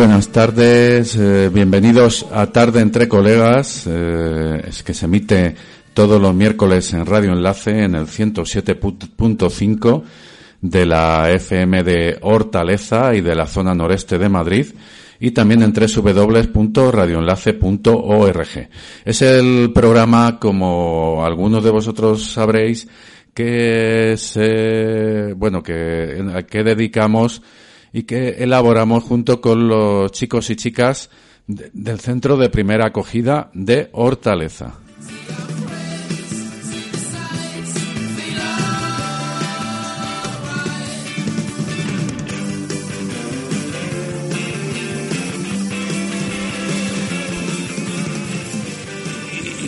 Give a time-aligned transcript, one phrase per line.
[0.00, 5.54] Buenas tardes, eh, bienvenidos a Tarde entre Colegas, eh, es que se emite
[5.92, 10.02] todos los miércoles en Radio Enlace en el 107.5
[10.62, 14.68] de la FM de Hortaleza y de la zona noreste de Madrid
[15.20, 18.68] y también en www.radioenlace.org.
[19.04, 22.88] Es el programa, como algunos de vosotros sabréis,
[23.34, 27.42] que se, bueno, que, que dedicamos
[27.92, 31.10] y que elaboramos junto con los chicos y chicas
[31.46, 34.74] del Centro de Primera Acogida de Hortaleza.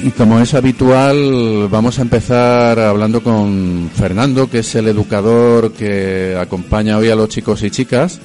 [0.04, 6.36] Y como es habitual, vamos a empezar hablando con Fernando, que es el educador que
[6.40, 8.18] acompaña hoy a los chicos y chicas,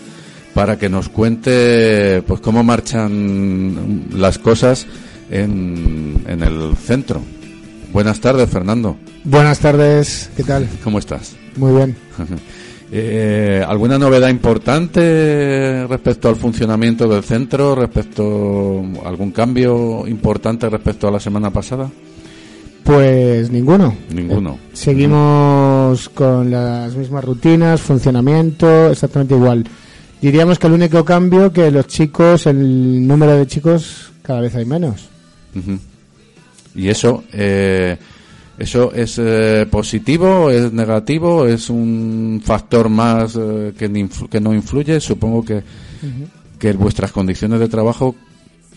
[0.55, 4.87] para que nos cuente pues cómo marchan las cosas
[5.29, 7.21] en, en el centro.
[7.93, 8.97] Buenas tardes, Fernando.
[9.23, 10.67] Buenas tardes, ¿qué tal?
[10.83, 11.35] ¿Cómo estás?
[11.57, 11.95] Muy bien.
[12.91, 17.75] Eh, ¿Alguna novedad importante respecto al funcionamiento del centro?
[17.75, 21.89] ¿Respecto algún cambio importante respecto a la semana pasada?
[22.83, 23.93] Pues ninguno.
[24.13, 24.51] Ninguno.
[24.51, 29.65] Eh, seguimos con las mismas rutinas, funcionamiento, exactamente igual.
[30.21, 34.65] Diríamos que el único cambio que los chicos, el número de chicos cada vez hay
[34.65, 35.09] menos.
[36.75, 37.97] Y eso, eh,
[38.57, 44.53] ¿eso es eh, positivo, es negativo, es un factor más eh, que, influ- que no
[44.53, 44.99] influye?
[44.99, 45.61] Supongo que,
[46.59, 48.15] que vuestras condiciones de trabajo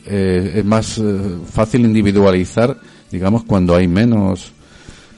[0.06, 1.02] eh, es más eh,
[1.50, 2.76] fácil individualizar,
[3.10, 4.52] digamos, cuando hay menos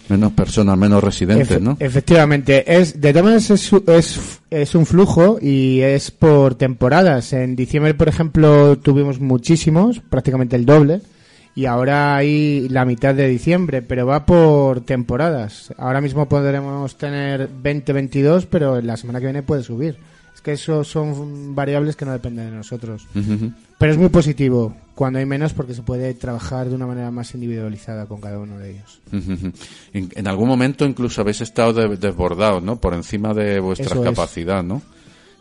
[0.09, 1.77] menos personas, menos residentes, Efe- ¿no?
[1.78, 4.21] Efectivamente, es de todas es, es,
[4.51, 7.33] es un flujo y es por temporadas.
[7.33, 11.01] En diciembre, por ejemplo, tuvimos muchísimos, prácticamente el doble,
[11.55, 15.73] y ahora hay la mitad de diciembre, pero va por temporadas.
[15.79, 19.97] Ahora mismo podremos tener 20, 22, pero la semana que viene puede subir.
[20.35, 23.07] Es que eso son variables que no dependen de nosotros.
[23.79, 27.35] Pero es muy positivo cuando hay menos porque se puede trabajar de una manera más
[27.35, 29.01] individualizada con cada uno de ellos.
[29.93, 32.77] En, en algún momento incluso habéis estado de- desbordados, ¿no?
[32.81, 34.81] Por encima de vuestra capacidad, ¿no?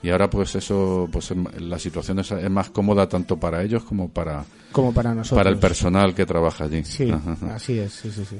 [0.04, 3.84] Y ahora pues eso, pues em- la situación es, es más cómoda tanto para ellos
[3.84, 5.38] como para, Como para nosotros.
[5.38, 6.84] para el personal que trabaja allí.
[6.84, 7.56] Sí, Ajá, ajá.
[7.56, 8.38] así es, sí, sí, sí.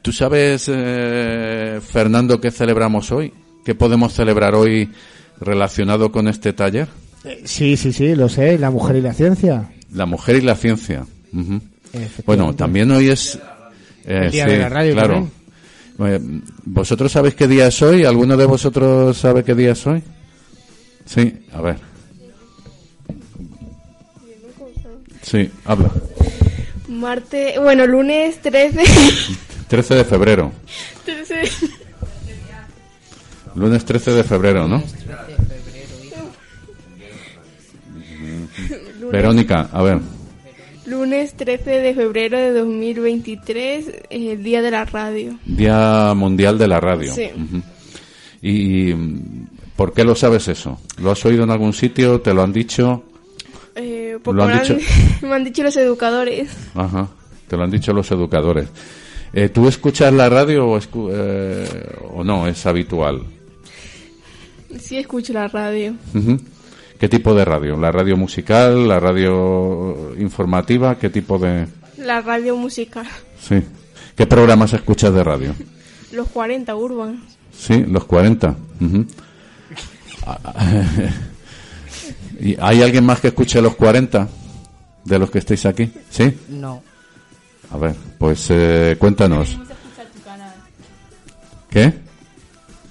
[0.00, 3.32] ¿Tú sabes, eh, Fernando, qué celebramos hoy?
[3.64, 4.90] ¿Qué podemos celebrar hoy
[5.40, 6.88] relacionado con este taller?
[7.24, 9.70] Eh, Sí, sí, sí, lo sé, la mujer y la ciencia.
[9.92, 11.04] La mujer y la ciencia.
[11.32, 12.22] Efectivamente.
[12.26, 13.36] Bueno, también hoy es...
[14.06, 15.28] eh, El día de la radio claro.
[16.00, 16.20] Eh,
[16.64, 18.04] ¿Vosotros sabéis qué día es hoy?
[18.04, 20.02] ¿Alguno de vosotros sabe qué día es hoy?
[21.04, 21.76] Sí, a ver.
[25.22, 25.90] Sí, habla.
[26.88, 28.82] Marte, bueno, lunes 13.
[29.68, 30.52] 13 de febrero.
[31.04, 31.42] 13
[33.54, 34.82] Lunes 13 de febrero, ¿no?
[39.12, 40.00] Verónica, a ver.
[40.86, 45.38] lunes 13 de febrero de 2023, el día de la radio.
[45.44, 47.14] Día Mundial de la Radio.
[47.14, 47.28] Sí.
[47.34, 47.62] Ujú.
[48.42, 49.46] ¿Y mm,
[49.76, 50.78] por qué lo sabes eso?
[50.98, 52.20] ¿Lo has oído en algún sitio?
[52.20, 53.04] ¿Te lo han dicho?
[53.76, 54.76] Eh, porque ¿Lo han me, dicho?
[55.22, 56.50] me han dicho los educadores.
[56.74, 57.08] Ajá,
[57.48, 58.68] te lo han dicho los educadores.
[59.32, 61.66] Eh, ¿Tú escuchas la radio o, escu- eh,
[62.12, 62.46] o no?
[62.46, 63.22] ¿Es habitual?
[64.80, 65.94] Sí, escucho la radio.
[66.98, 67.76] ¿Qué tipo de radio?
[67.76, 68.88] ¿La radio musical?
[68.88, 70.96] ¿La radio informativa?
[70.98, 71.66] ¿Qué tipo de...?
[71.98, 73.06] La radio musical.
[73.40, 73.56] Sí.
[74.16, 75.54] ¿Qué programas escuchas de radio?
[76.12, 77.22] Los 40 Urban.
[77.56, 78.54] Sí, los 40.
[78.80, 78.96] Ujú.
[78.98, 79.06] ¿Y
[82.60, 84.28] hay alguien más que escuche los 40
[85.04, 85.90] de los que estáis aquí?
[86.10, 86.32] ¿Sí?
[86.48, 86.82] No.
[87.70, 89.50] A ver, pues eh, cuéntanos.
[89.50, 90.54] escuchar tu canal.
[91.70, 91.92] ¿Qué?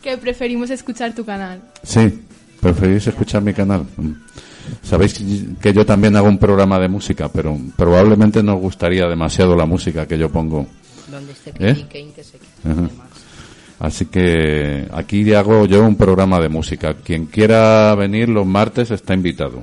[0.02, 1.62] Que preferimos escuchar tu canal.
[1.84, 2.24] Sí,
[2.60, 3.86] preferís escuchar mi canal.
[4.82, 5.20] Sabéis
[5.62, 9.66] que yo también hago un programa de música, pero probablemente no os gustaría demasiado la
[9.66, 10.68] música que yo pongo.
[11.10, 11.86] Donde esté ¿Eh?
[11.90, 12.38] Que se
[12.68, 12.90] Ajá.
[13.84, 16.94] Así que aquí hago yo un programa de música.
[16.94, 19.62] Quien quiera venir los martes está invitado.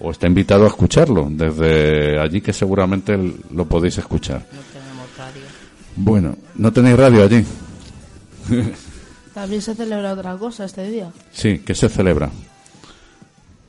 [0.00, 3.18] O está invitado a escucharlo desde allí que seguramente
[3.50, 4.46] lo podéis escuchar.
[4.52, 5.42] No tenemos radio.
[5.96, 7.42] Bueno, ¿no tenéis radio allí?
[9.34, 11.10] También se celebra otra cosa este día.
[11.32, 12.30] Sí, ¿qué se celebra?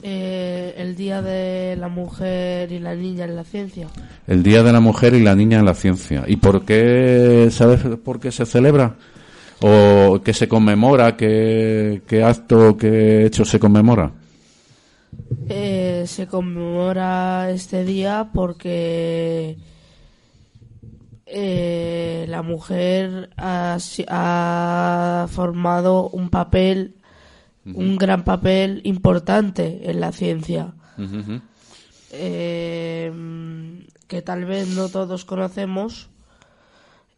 [0.02, 3.88] Eh, el Día de la Mujer y la Niña en la Ciencia.
[4.28, 6.26] El Día de la Mujer y la Niña en la Ciencia.
[6.28, 8.98] ¿Y por qué, sabes por qué se celebra?
[9.66, 11.16] ¿O qué se conmemora?
[11.16, 14.12] ¿Qué, qué acto, qué hecho se conmemora?
[15.48, 19.58] Eh, se conmemora este día porque
[21.26, 26.96] eh, la mujer ha, formado un papel,
[27.64, 30.74] un gran papel importante en la ciencia.
[32.12, 33.14] Eh,
[34.08, 36.10] que tal vez no todos conocemos,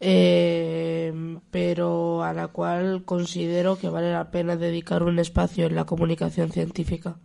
[0.07, 1.13] eh,
[1.51, 6.51] pero a la cual considero que vale la pena dedicar un espacio en la comunicación
[6.51, 7.15] científica.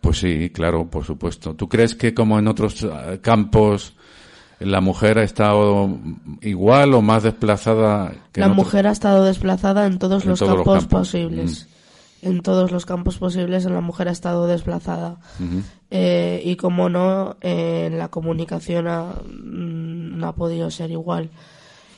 [0.00, 1.54] Pues sí, claro, por supuesto.
[1.54, 3.94] ¿Tú crees que como en otros eh, campos
[4.60, 5.88] la mujer ha estado
[6.40, 8.66] igual o más desplazada que La en otros?
[8.66, 10.90] mujer ha estado desplazada en todos En los todos los campos campos.
[10.90, 11.00] Mm.
[11.00, 11.68] posibles.
[12.20, 15.18] En todos los campos posibles la mujer ha estado desplazada.
[15.90, 21.30] Eh, y como no, eh, en la comunicación ha- mm, no ha podido ser igual.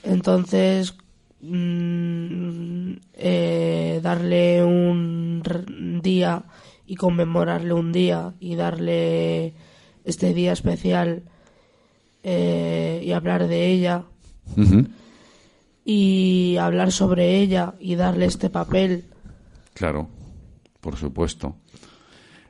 [0.03, 0.95] Entonces,
[1.41, 6.45] mm, eh, darle un día
[6.87, 9.55] y conmemorarle un día y darle
[10.05, 11.23] este día especial
[12.23, 14.05] eh, y hablar de ella
[15.85, 19.05] y hablar sobre ella y darle este papel
[19.81, 20.11] Claro,
[20.83, 21.57] por supuesto.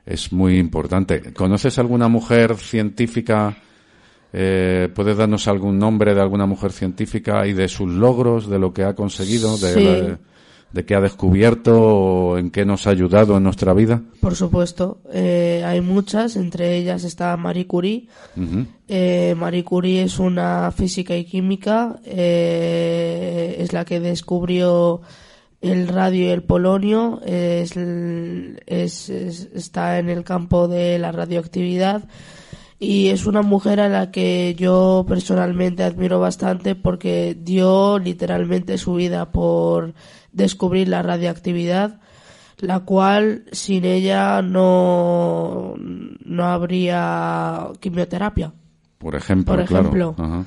[0.05, 1.31] Es muy importante.
[1.33, 3.55] ¿Conoces alguna mujer científica?
[4.33, 8.73] Eh, ¿Puedes darnos algún nombre de alguna mujer científica y de sus logros, de lo
[8.73, 9.83] que ha conseguido, de, Sí.
[9.83, 10.19] la-
[10.71, 14.01] de qué ha descubierto o en qué nos ha ayudado en nuestra vida?
[14.21, 18.07] Por supuesto, eh, hay muchas, entre ellas está Marie Curie.
[18.87, 25.01] Eh, Marie Curie es una física y química, eh, es la que descubrió
[25.59, 27.75] el radio y el polonio, es-
[28.65, 29.09] es-
[29.53, 32.03] está en el campo de la radioactividad
[32.83, 38.95] y es una mujer a la que yo personalmente admiro bastante porque dio literalmente su
[38.95, 39.93] vida por
[40.31, 41.99] descubrir la radioactividad
[42.57, 48.51] la cual sin ella no, no habría quimioterapia.
[48.97, 49.81] Por ejemplo, Por claro.
[49.81, 50.15] ejemplo.
[50.17, 50.45] Ajá.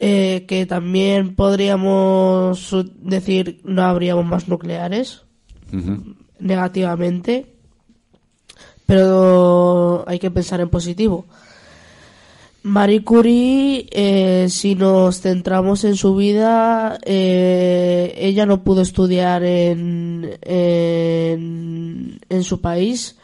[0.00, 5.22] Eh, que también podríamos decir no habríamos más nucleares
[6.38, 7.54] negativamente,
[8.84, 11.24] pero hay que pensar en positivo.
[12.64, 20.38] Marie Curie, eh, si nos centramos en su vida, eh, ella no pudo estudiar en,
[20.40, 23.18] en, su país.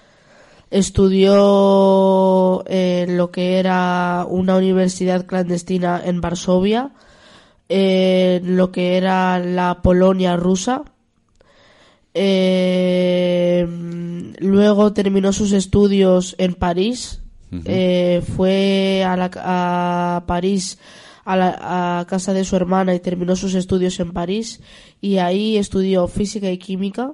[0.70, 6.90] Estudió en lo que era una universidad clandestina en Varsovia,
[7.70, 10.84] en lo que era la Polonia rusa.
[12.12, 13.66] Eh,
[14.38, 17.22] luego terminó sus estudios en París.
[17.64, 20.78] Eh, fue a, París
[21.24, 24.60] a la casa de su hermana y terminó sus estudios en París.
[25.00, 27.12] Y ahí estudió física y química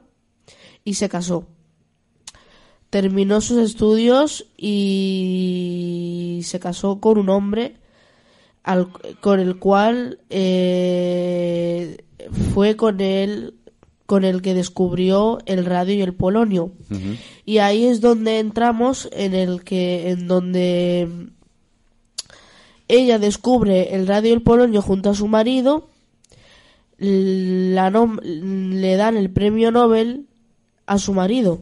[0.84, 1.46] y se casó.
[2.90, 7.76] Terminó sus estudios y se casó con un hombre
[9.20, 12.04] con el cual eh,
[12.52, 13.54] fue con él
[14.06, 16.70] con el que descubrió el radio y el polonio.
[17.44, 21.28] Y ahí es donde entramos en el que en donde
[22.88, 25.88] ella descubre el radio y el polonio junto a su marido
[26.98, 30.26] la nom- le dan el premio Nobel
[30.86, 31.60] a su marido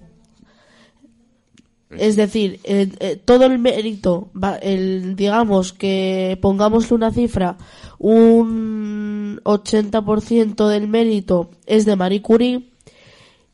[1.99, 7.57] es decir, eh, eh, todo el mérito, va- el, digamos que pongámosle una cifra,
[7.99, 12.69] un 80% del mérito es de Marie Curie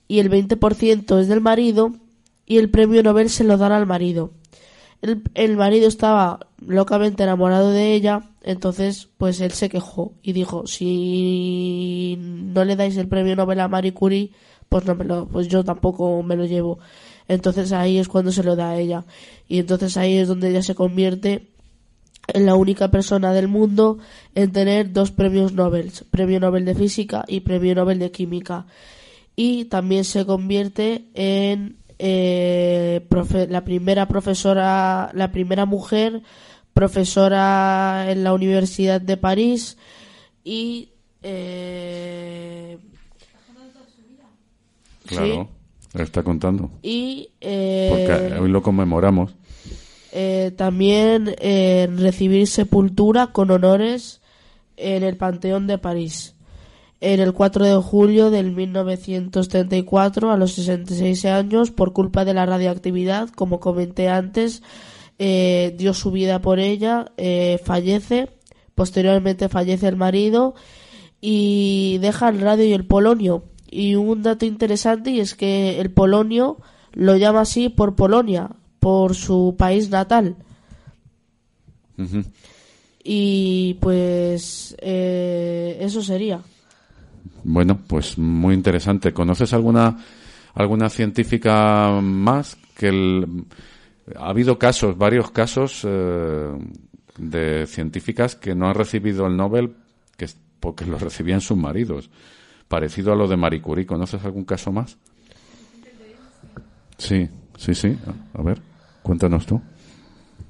[0.09, 1.93] y el 20% es del marido
[2.47, 4.33] y el premio Nobel se lo dan al marido.
[5.03, 10.67] El, el marido estaba locamente enamorado de ella, entonces pues él se quejó y dijo,
[10.67, 14.31] si no le dais el premio Nobel a Marie Curie,
[14.69, 16.79] pues no me lo, pues yo tampoco me lo llevo.
[17.31, 19.05] Entonces ahí es cuando se lo da a ella.
[19.49, 21.47] Y entonces ahí es donde ella se convierte
[22.27, 23.99] en la única persona del mundo
[24.35, 28.67] en tener dos premios Nobel, premio Nobel de física y premio Nobel de química.
[29.37, 36.23] Y también se convierte en eh, profe- la primera profesora, la primera mujer
[36.75, 39.77] profesora en la Universidad de París
[40.45, 40.89] y
[41.23, 42.79] eh,
[45.07, 45.60] Claro, lo
[45.95, 46.71] está contando.
[46.83, 49.35] y eh, Porque hoy lo conmemoramos.
[50.13, 54.21] eh, también eh, recibir sepultura con honores
[54.77, 56.35] en el Panteón de París.
[57.03, 62.45] En el 4 de julio del 1934, a los 66 años, por culpa de la
[62.45, 64.63] radioactividad, como comenté antes,
[65.19, 68.29] eh, dio su vida por ella, eh, fallece,
[68.75, 70.55] posteriormente fallece el marido
[71.23, 73.45] y deja el radio y el polonio.
[73.71, 76.59] Y un dato interesante y es que el polonio
[76.93, 78.51] lo llama así por Polonia,
[78.81, 80.37] por su país natal.
[83.05, 86.41] Y pues eh, eso sería.
[87.45, 89.13] Bueno, pues muy interesante.
[89.13, 89.99] ¿Conoces alguna
[90.55, 93.45] alguna científica más que el-
[94.17, 96.49] ha habido casos, varios casos eh,
[97.19, 99.75] de científicas que no han recibido el Nobel
[100.17, 102.11] que porque lo recibían sus maridos,
[102.71, 103.85] parecido a lo de Marie Curie.
[103.85, 104.97] ¿Conoces algún caso más?
[106.97, 107.97] Sí, sí, sí.
[108.33, 108.63] A ver,
[109.03, 109.61] cuéntanos tú.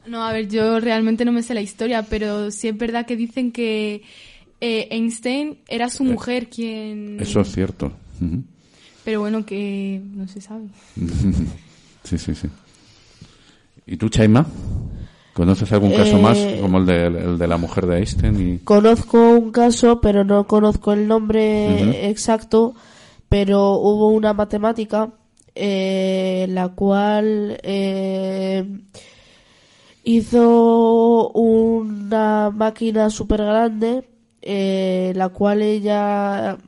[0.06, 3.16] No, a ver, yo realmente no me sé la historia, pero sí es verdad que
[3.16, 4.02] dicen que
[4.60, 7.18] eh, Einstein era su mujer quien...
[7.18, 7.90] Eso es cierto.
[8.20, 8.42] Ujú.
[9.02, 10.66] Pero bueno, que no se sabe.
[12.02, 12.48] Sí, sí, sí.
[13.86, 14.46] ¿Y tú, Chaima?
[15.40, 18.54] ¿Conoces algún caso Eh, más como el de, el de la mujer de Einstein?
[18.54, 18.58] Y...
[18.58, 22.74] Conozco un caso, pero no conozco el nombre exacto,
[23.30, 25.08] pero hubo una matemática
[25.54, 28.66] eh, la cual eh,
[30.04, 34.10] hizo una máquina súper grande,
[34.42, 36.58] eh, la cual ella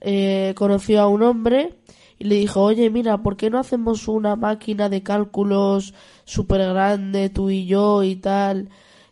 [0.00, 1.74] eh, conoció a un hombre
[2.18, 5.92] y le dijo, oye, mira, ¿por qué no hacemos una máquina de cálculos
[6.26, 8.68] súper grande, tú y yo y tal?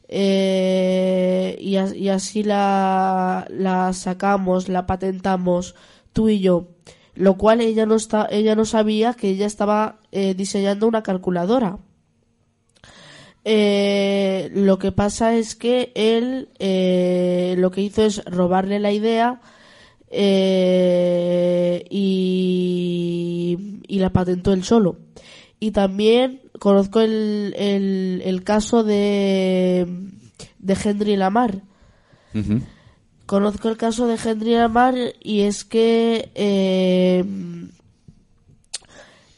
[0.08, 3.46] Eh, y, y así la,
[3.94, 5.74] sacamos, la patentamos,
[6.12, 6.68] tú y yo.
[7.14, 11.78] Lo cual ella no, está, ella no sabía que ella estaba eh, diseñando una calculadora.
[13.46, 16.48] Eh, lo que pasa es que él
[17.60, 19.40] lo que hizo es robarle la idea
[21.90, 21.98] y
[23.88, 24.96] la patentó él solo.
[25.60, 29.86] Y también conozco el, el, el caso de,
[30.58, 31.60] de Henry Lamar.
[33.26, 37.22] Conozco el caso de Henry Lamar y es que eh,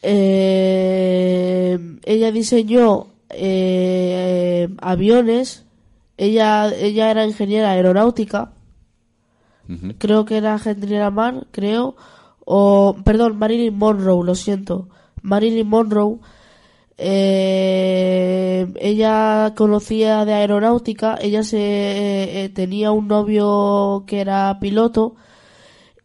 [0.03, 5.65] eh, ella diseñó eh, aviones.
[6.19, 8.53] Ella, ella era ingeniera aeronáutica.
[9.99, 11.97] Creo que era Henry Lamar, creo.
[12.45, 14.89] O, perdón, Marilyn Monroe, lo siento.
[15.23, 16.21] Marilyn Monroe.
[16.99, 21.19] Eh, ella conocía de aeronáutica.
[21.21, 25.17] Ella se eh, eh, tenía un novio que era piloto.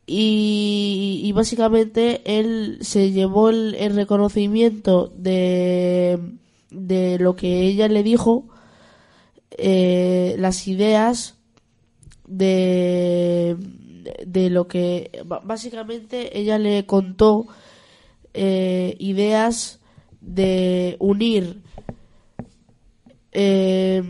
[0.08, 6.20] Y, básicamente él se llevó el, reconocimiento de,
[6.70, 8.50] de lo que ella le dijo,
[9.52, 11.36] eh, las ideas
[12.28, 13.56] de,
[14.26, 17.48] de lo que básicamente ella le contó
[18.34, 19.81] ideas
[20.22, 21.62] de unir
[23.32, 24.04] eh,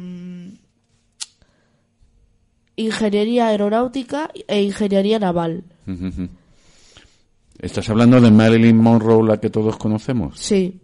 [2.75, 5.63] ingeniería aeronáutica e ingeniería naval.
[7.59, 10.39] ¿Estás hablando de Marilyn Monroe, la que todos conocemos?
[10.39, 10.79] Sí.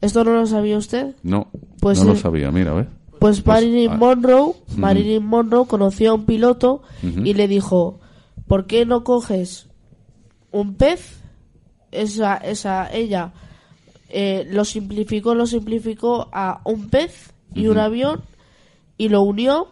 [0.00, 1.14] ¿Esto no lo sabía usted?
[1.22, 1.48] No,
[1.80, 2.86] Pues no lo sabía, mira, ¿ves?
[3.18, 3.96] Pues Pues, Marilyn ah.
[3.96, 8.00] Monroe, Marilyn Monroe conoció a un piloto y le dijo,
[8.46, 9.68] ¿por qué no coges
[10.50, 11.20] un pez?
[11.90, 13.32] Esa, esa, ella
[14.16, 18.20] eh, lo simplificó, lo simplificó a un pez y un avión
[18.96, 19.68] y lo unió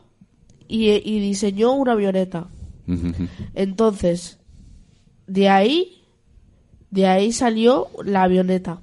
[0.68, 2.48] y, y diseñó una avioneta.
[3.54, 4.38] Entonces,
[5.26, 6.02] de ahí,
[6.90, 8.80] de ahí salió la avioneta.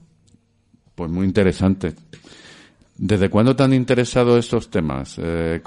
[0.95, 1.93] Pues muy interesante.
[2.97, 5.15] ¿Desde cuándo te han interesado estos temas?
[5.17, 5.61] Eh,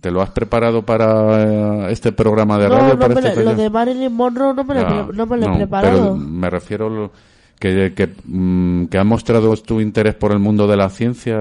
[0.00, 2.94] ¿Te lo has preparado para eh, este programa de No, radio?
[2.94, 5.16] no para me este lo- lo de Marilyn Monroe no me lo, he Ya, pre-
[5.16, 5.96] no me lo he no, preparado.
[6.02, 7.12] pero me refiero lo-
[7.60, 11.38] que, que, mm, que mostrado tu interés por el mundo de la ciencia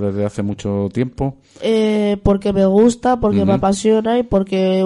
[0.00, 1.36] desde hace mucho tiempo.
[1.60, 4.84] Eh, porque me gusta, porque me apasiona y porque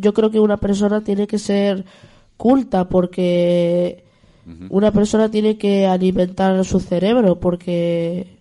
[0.00, 1.84] yo creo que una persona tiene que ser
[2.36, 4.04] culta, porque
[4.68, 8.36] una persona tiene que alimentar su cerebro, porque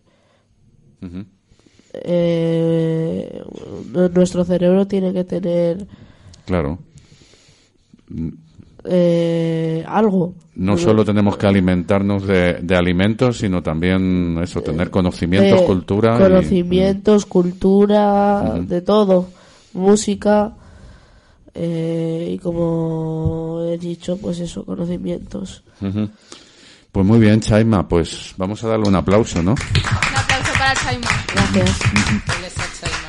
[1.93, 3.41] eh,
[3.93, 5.87] nu- nuestro cerebro tiene que tener
[6.45, 6.79] Claro.
[8.89, 10.33] Eh, algo.
[10.55, 16.15] No solo tenemos que alimentarnos de, de alimentos, sino también eso, tener conocimientos, de cultura.
[16.15, 18.63] y- Conocimientos, cultura, Ujú.
[18.67, 19.27] de todo.
[19.73, 20.53] Música.
[21.53, 25.63] eh, y como he dicho, pues eso, conocimientos.
[25.81, 26.09] Ujú.
[26.91, 29.51] Pues muy bien, Chaima, pues vamos a darle un aplauso, ¿no?
[29.51, 31.07] Un aplauso para Chaima.
[31.33, 31.79] Gracias.
[31.93, 33.06] ¿Y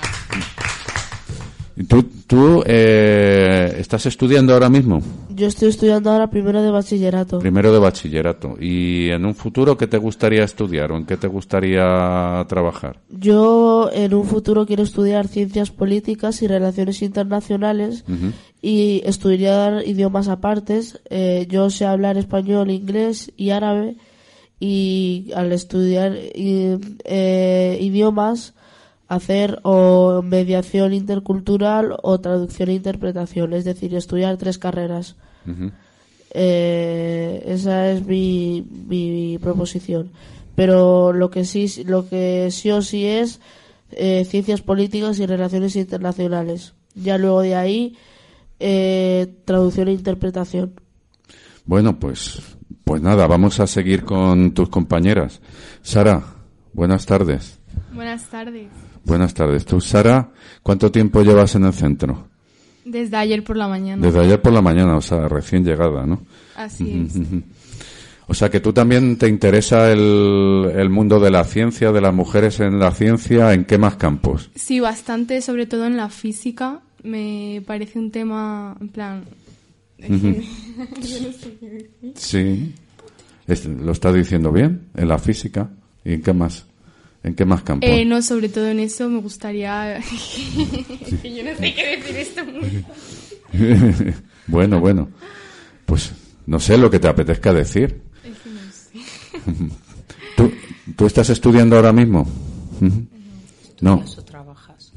[1.87, 5.00] ¿Tú, tú eh, estás estudiando ahora mismo?
[5.30, 7.38] Yo estoy estudiando ahora primero de bachillerato.
[7.38, 8.56] Primero de bachillerato.
[8.61, 12.99] ¿Y en un futuro qué te gustaría estudiar o en qué te gustaría trabajar?
[13.11, 18.04] Yo en un futuro quiero estudiar ciencias políticas y relaciones internacionales
[18.61, 21.00] y estudiar idiomas apartes.
[21.11, 23.97] Eh, yo sé hablar español, inglés y árabe
[24.58, 28.54] y al estudiar eh, idiomas
[29.08, 35.16] hacer o mediación intercultural o traducción e interpretación, es decir, estudiar tres carreras.
[36.30, 40.10] Eh, esa es mi, mi proposición.
[40.54, 43.40] Pero lo que sí, lo que sí o sí es
[43.92, 46.74] eh, ciencias políticas y relaciones internacionales.
[46.94, 47.96] Ya luego de ahí
[48.60, 50.74] eh, traducción e interpretación.
[51.64, 52.42] Bueno, pues,
[52.84, 55.40] pues nada, vamos a seguir con tus compañeras.
[55.82, 56.24] Sara,
[56.72, 57.58] buenas tardes.
[57.94, 58.68] Buenas tardes.
[59.08, 59.64] Buenas tardes.
[59.64, 60.28] Tú, Sara,
[60.62, 62.28] ¿cuánto tiempo llevas en el centro?
[62.84, 64.06] Desde ayer por la mañana.
[64.06, 66.20] Desde ayer por la mañana, o sea, recién llegada, ¿no?
[66.54, 67.14] Así es.
[68.26, 72.12] O sea, que tú también te interesa el, el mundo de la ciencia, de las
[72.12, 74.50] mujeres en la ciencia, ¿en qué más campos?
[74.54, 76.80] Sí, bastante, sobre todo en la física.
[77.02, 79.24] Me parece un tema, en plan...
[82.14, 82.74] Sí.
[83.80, 84.88] ¿Lo está diciendo bien?
[84.94, 85.70] ¿En la física?
[86.04, 86.67] ¿Y en qué más?
[87.25, 87.88] ¿En qué más campos?
[87.90, 90.00] Eh, no, sobre todo en eso me gustaría...
[91.22, 92.44] que yo no sé qué decir esto.
[92.44, 92.84] muy-
[94.46, 95.08] bueno, bueno.
[95.87, 96.12] Pues
[96.46, 98.00] no sé lo que te apetezca decir.
[98.25, 99.75] Es que no sé.
[100.37, 100.52] ¿Tú,
[100.96, 102.26] tú estás estudiando ahora mismo?
[103.80, 104.02] No.
[104.04, 104.92] ¿Eso trabajas?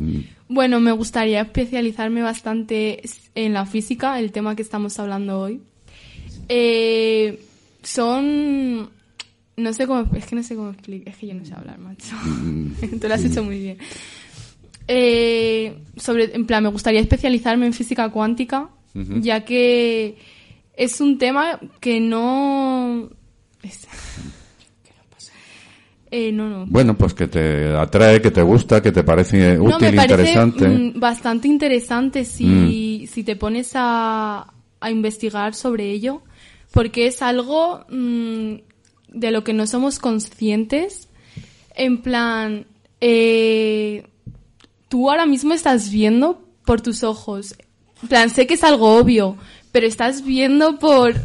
[0.47, 3.01] Bueno, me gustaría especializarme bastante
[3.35, 5.61] en la física, el tema que estamos hablando hoy.
[6.49, 7.39] Eh,
[7.83, 8.89] son...
[9.61, 10.07] No sé cómo...
[10.15, 11.13] Es que no sé cómo explicar.
[11.13, 12.15] Es que yo no sé hablar, macho.
[13.01, 13.77] Tú lo has hecho muy bien.
[14.87, 18.69] Eh, sobre, en plan, me gustaría especializarme en física cuántica,
[19.21, 20.17] ya que
[20.75, 23.09] es un tema que no...
[23.63, 23.87] es-
[26.13, 26.65] Eh, no, no.
[26.67, 30.33] Bueno, pues que te atrae, que te gusta, que te parece No, útil, me parece
[30.33, 30.67] interesante.
[30.67, 36.21] mm, bastante interesante si, si te pones a, a investigar sobre ello,
[36.73, 38.55] porque es algo mm,
[39.11, 41.07] de lo que no somos conscientes.
[41.75, 42.65] En plan,
[42.99, 44.07] eh,
[44.89, 47.55] tú ahora mismo estás viendo por tus ojos.
[48.01, 49.37] En plan, sé que es algo obvio,
[49.71, 51.15] pero estás viendo por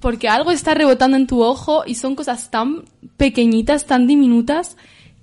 [0.00, 2.84] porque algo está rebotando en tu ojo y son cosas tan
[3.16, 4.76] pequeñitas, tan diminutas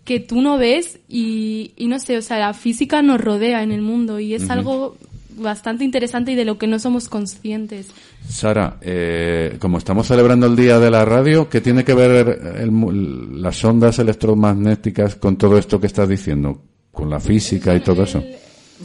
[0.04, 3.72] que tú no ves y, y no sé, o sea, la física nos rodea en
[3.72, 4.98] el mundo y es algo
[5.38, 7.88] bastante interesante y de lo que no somos conscientes.
[8.28, 12.72] Sara, eh, como estamos celebrando el Día de la Radio, ¿qué tiene que ver el
[12.72, 16.62] mu- las ondas electromagnéticas con todo esto que estás diciendo?
[16.92, 18.24] ¿Con la física y todo eso?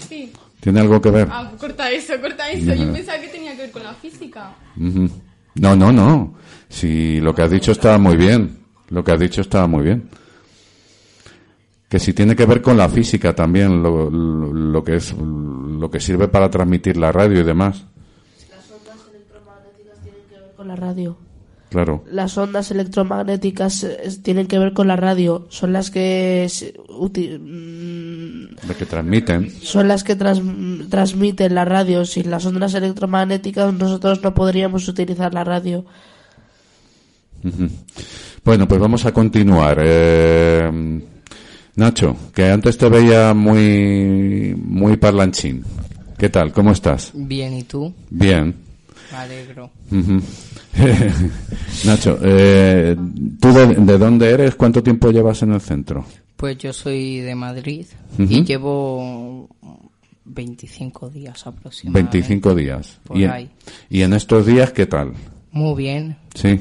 [0.09, 0.33] Sí.
[0.61, 1.29] ¿Tiene algo que ver?
[1.31, 2.75] Ah, corta eso, corta eso.
[2.75, 4.55] Yo pensaba que tenía que ver con la física.
[4.77, 6.35] No, no, no.
[6.69, 8.59] Si lo que has dicho está muy bien.
[8.91, 10.09] Lo que has dicho está muy bien.
[11.89, 15.91] Que si tiene que ver con la física también, lo, lo- lo que es, lo
[15.91, 17.85] que sirve para transmitir la radio y demás.
[20.57, 21.17] Con la radio.
[21.71, 22.03] Claro.
[22.11, 25.47] Las ondas electromagnéticas eh, tienen que ver con la radio.
[25.51, 26.47] Son las que
[26.89, 29.51] uti- mm, que transmiten.
[29.63, 30.43] son las que trans-
[30.89, 32.05] transmiten la radio.
[32.07, 35.85] Sin las ondas electromagnéticas nosotros no podríamos utilizar la radio.
[38.45, 39.79] Bueno, pues vamos a continuar.
[39.81, 41.03] Eh,
[41.79, 45.63] Nacho, que antes te veía muy, muy parlanchín.
[46.19, 46.53] ¿Qué tal?
[46.53, 47.13] ¿Cómo estás?
[47.15, 47.95] Bien, ¿y tú?
[48.11, 48.53] Bien.
[49.13, 49.71] Me alegro.
[51.85, 52.97] Nacho, eh,
[53.41, 54.57] ¿tú de, de dónde eres?
[54.57, 56.05] ¿Cuánto tiempo llevas en el centro?
[56.37, 57.87] Pues yo soy de Madrid
[58.19, 59.49] y llevo
[60.25, 62.19] 25 días aproximadamente.
[62.19, 62.99] 25 días.
[63.05, 63.49] Por ¿Y, en, ahí.
[63.89, 65.13] y en estos días qué tal?
[65.53, 66.17] Muy bien.
[66.35, 66.59] Sí.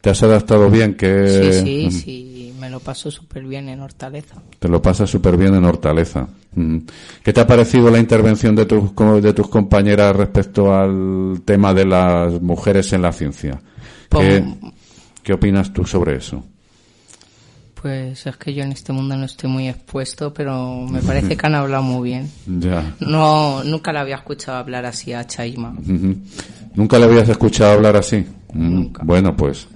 [0.00, 0.94] ¿Te has adaptado bien?
[0.94, 2.29] Que Sí, sí, sí.
[2.60, 4.36] Me lo paso súper bien en Hortaleza.
[4.58, 6.28] Te lo pasas súper bien en Hortaleza.
[6.54, 6.82] Ujú.
[7.24, 11.86] ¿Qué te ha parecido la intervención de tus, de tus compañeras respecto al tema de
[11.86, 13.60] las mujeres en la ciencia?
[14.10, 14.74] ¿Qué, Pon-
[15.22, 16.44] qué opinas tú sobre eso?
[17.80, 21.46] Pues es que yo en este mundo no estoy muy expuesto, pero me parece que
[21.46, 22.30] han hablado muy bien.
[22.60, 22.94] Ya.
[23.00, 25.74] No, nunca la había escuchado hablar así a Chaima.
[26.74, 28.18] ¿Nunca le habías escuchado hablar así?
[28.52, 29.02] Mm, Nunca.
[29.02, 29.66] Bueno, pues,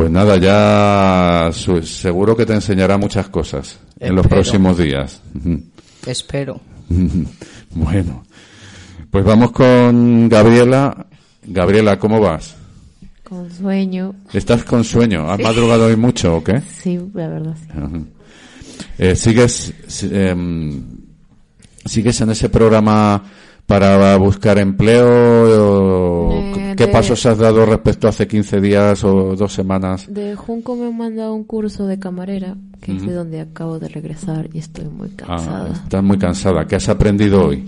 [0.00, 5.20] pues nada, ya su- seguro que te enseñará muchas cosas en los próximos días.
[6.06, 6.58] Espero.
[7.72, 8.24] Bueno,
[9.10, 11.06] pues vamos con Gabriela.
[11.46, 12.56] Gabriela, ¿cómo vas?
[13.22, 14.14] Con sueño.
[14.32, 15.30] ¿Estás con sueño?
[15.30, 16.62] ¿Has madrugado hoy mucho o qué?
[16.82, 17.68] Sí, la verdad, sí.
[17.70, 17.88] Ajá.
[18.98, 20.82] Eh, ¿Sigues si- em,
[21.84, 23.22] sigues en ese programa
[23.66, 25.04] para buscar empleo?
[26.80, 30.06] ¿Qué de- pasos has dado respecto a hace 15 días o dos semanas?
[30.08, 33.88] De Junco me han mandado un curso de camarera, que es de donde acabo de
[33.88, 35.72] regresar y estoy muy Ah, cansada.
[35.72, 36.66] estás muy cansada.
[36.66, 37.64] ¿Qué has aprendido hoy?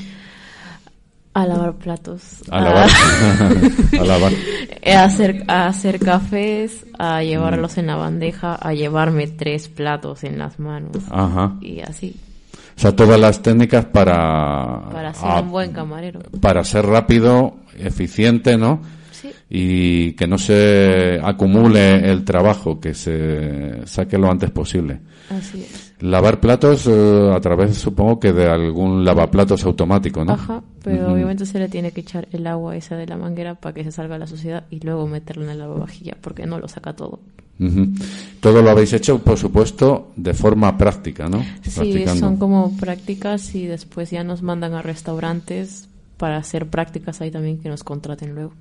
[1.35, 2.43] A lavar platos.
[2.51, 2.89] A lavar.
[4.01, 4.33] a lavar.
[4.87, 10.39] a hacer, a hacer cafés, a llevarlos en la bandeja, a llevarme tres platos en
[10.39, 10.97] las manos.
[11.11, 11.57] Ajá.
[11.63, 12.17] Y así.
[12.77, 14.89] O sea, todas las técnicas para...
[14.91, 16.21] Para ser a- un buen camarero.
[16.41, 18.81] Para ser rápido, eficiente, ¿no?
[19.23, 19.31] Sí.
[19.49, 25.01] Y que no se acumule el trabajo, que se saque lo antes posible.
[25.31, 25.95] Así es.
[26.01, 30.33] Lavar platos eh, a través, supongo que de algún lavaplatos automático, ¿no?
[30.33, 33.73] Ajá, pero obviamente se le tiene que echar el agua esa de la manguera para
[33.73, 36.95] que se salga la suciedad y luego meterlo en el lavavajilla porque no lo saca
[36.95, 37.21] todo.
[38.41, 41.45] Todo lo habéis hecho, por supuesto, de forma práctica, ¿no?
[41.63, 47.31] Sí, son como prácticas y después ya nos mandan a restaurantes para hacer prácticas ahí
[47.31, 48.53] también que nos contraten luego.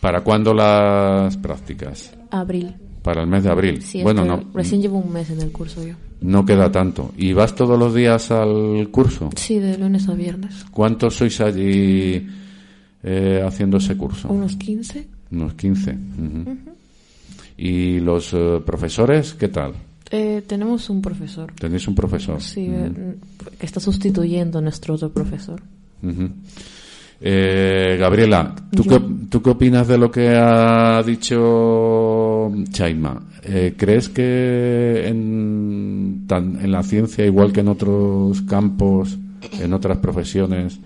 [0.00, 2.12] ¿Para cuándo las prácticas?
[2.30, 2.74] Abril.
[3.02, 3.82] Para el mes de abril.
[3.82, 5.94] Sí, bueno, no, recién llevo un mes en el curso yo.
[6.20, 7.12] no queda tanto.
[7.16, 9.30] ¿Y vas todos los días al curso?
[9.36, 10.66] Sí, de lunes a viernes.
[10.70, 12.26] ¿Cuántos sois allí
[13.02, 14.28] eh, haciendo ese curso?
[14.28, 15.06] Unos 15.
[15.32, 15.90] Unos 15.
[15.92, 16.58] ujú.
[17.56, 19.72] ¿Y los eh, profesores qué tal?
[20.10, 21.52] Eh, tenemos un profesor.
[21.58, 22.40] ¿Tenéis un profesor?
[22.42, 23.14] Sí, eh,
[23.58, 25.62] que está sustituyendo a nuestro otro profesor.
[27.22, 33.22] Eh, Gabriela, ¿tú qué, ¿tú qué opinas de lo que ha dicho Chaima?
[33.42, 39.18] Eh, ¿Crees que en, tan- en la ciencia, igual que en otros campos,
[39.60, 40.80] en otras profesiones,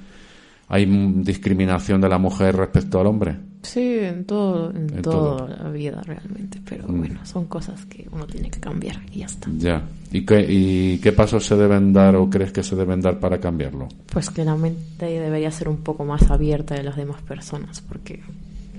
[0.68, 0.86] hay
[1.22, 3.36] discriminación de la mujer respecto al hombre?
[3.64, 5.48] Sí, en todo, en, En toda todo.
[5.48, 6.98] la vida realmente, pero Mm.
[6.98, 9.50] bueno, son cosas que uno tiene que cambiar y ya está.
[9.58, 9.82] Ya.
[10.12, 13.38] ¿Y qué, ¿Y qué pasos se deben dar o crees que se deben dar para
[13.40, 13.88] cambiarlo?
[14.12, 18.20] Pues que la mente debería ser un poco más abierta de las demás personas, porque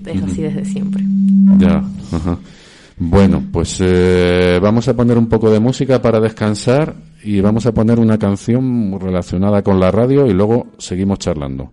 [0.05, 1.03] es así desde siempre.
[1.57, 1.83] Ya.
[2.13, 2.37] ajá.
[2.97, 6.93] Bueno, pues eh, vamos a poner un poco de música para descansar
[7.23, 11.71] y vamos a poner una canción relacionada con la radio y luego seguimos charlando.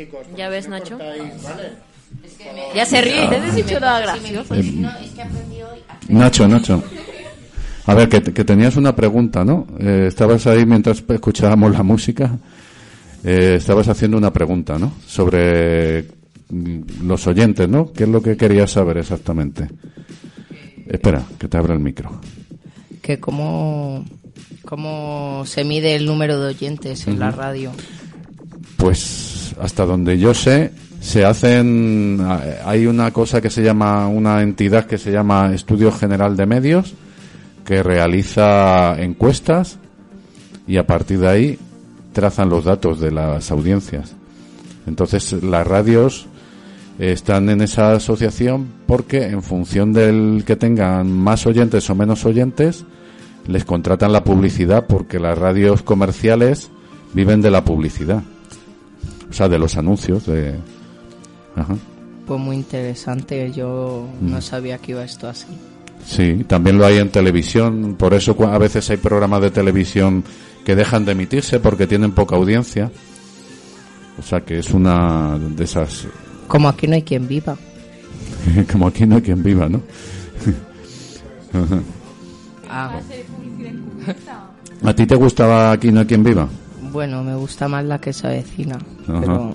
[0.00, 0.26] Chicos.
[0.36, 0.98] ¿Ya ves, Nacho?
[0.98, 1.72] ¿vale?
[2.74, 4.54] Ya se ríe, no has dicho nada gracioso.
[6.08, 6.82] Nacho, Nacho.
[7.86, 9.66] A ver, que, que tenías una pregunta, ¿no?
[9.78, 12.38] Eh, estabas ahí mientras escuchábamos la música.
[13.24, 14.92] Eh, estabas haciendo una pregunta, ¿no?
[15.06, 16.04] Sobre
[16.48, 17.92] mm, los oyentes, ¿no?
[17.92, 19.68] ¿Qué es lo que querías saber exactamente?
[20.86, 22.20] Espera, que te abra el micro.
[23.02, 24.04] Que cómo,
[24.64, 27.72] cómo se mide el número de oyentes en la radio.
[28.76, 29.29] Pues
[29.60, 32.24] hasta donde yo sé, se hacen.
[32.64, 36.94] Hay una cosa que se llama, una entidad que se llama Estudio General de Medios,
[37.64, 39.78] que realiza encuestas
[40.66, 41.58] y a partir de ahí
[42.12, 44.14] trazan los datos de las audiencias.
[44.86, 46.26] Entonces, las radios
[46.98, 52.84] están en esa asociación porque en función del que tengan más oyentes o menos oyentes,
[53.46, 56.70] les contratan la publicidad porque las radios comerciales
[57.14, 58.22] viven de la publicidad.
[59.30, 60.54] O sea, de los anuncios de
[61.56, 61.74] Ajá.
[62.26, 64.30] Pues muy interesante, yo Mm.
[64.30, 65.46] no sabía que iba esto así.
[66.06, 70.24] Sí, también lo hay en televisión, por eso a veces hay programas de televisión
[70.64, 72.90] que dejan de emitirse porque tienen poca audiencia.
[74.18, 76.06] O sea que es una de esas
[76.46, 77.56] Como aquí no hay quien viva.
[78.72, 79.82] como aquí no hay quien viva, ¿no?
[82.72, 82.92] Ah,
[84.84, 86.48] ¿A ti te gustaba aquí no hay quien viva?
[86.92, 88.78] Bueno, me gusta más la que se avecina.
[89.06, 89.54] Pero.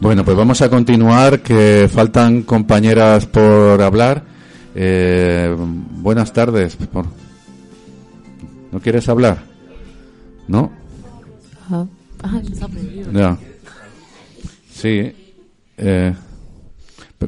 [0.00, 4.22] Bueno, pues vamos a continuar, que faltan compañeras por hablar.
[4.74, 6.76] Eh, buenas tardes.
[6.76, 7.06] por-
[8.70, 9.38] ¿No quieres hablar?
[10.46, 10.70] ¿No?
[11.70, 11.84] Ah,
[12.62, 13.10] aprendido.
[13.12, 13.36] Ya.
[14.72, 15.12] Sí.
[15.76, 16.14] Eh,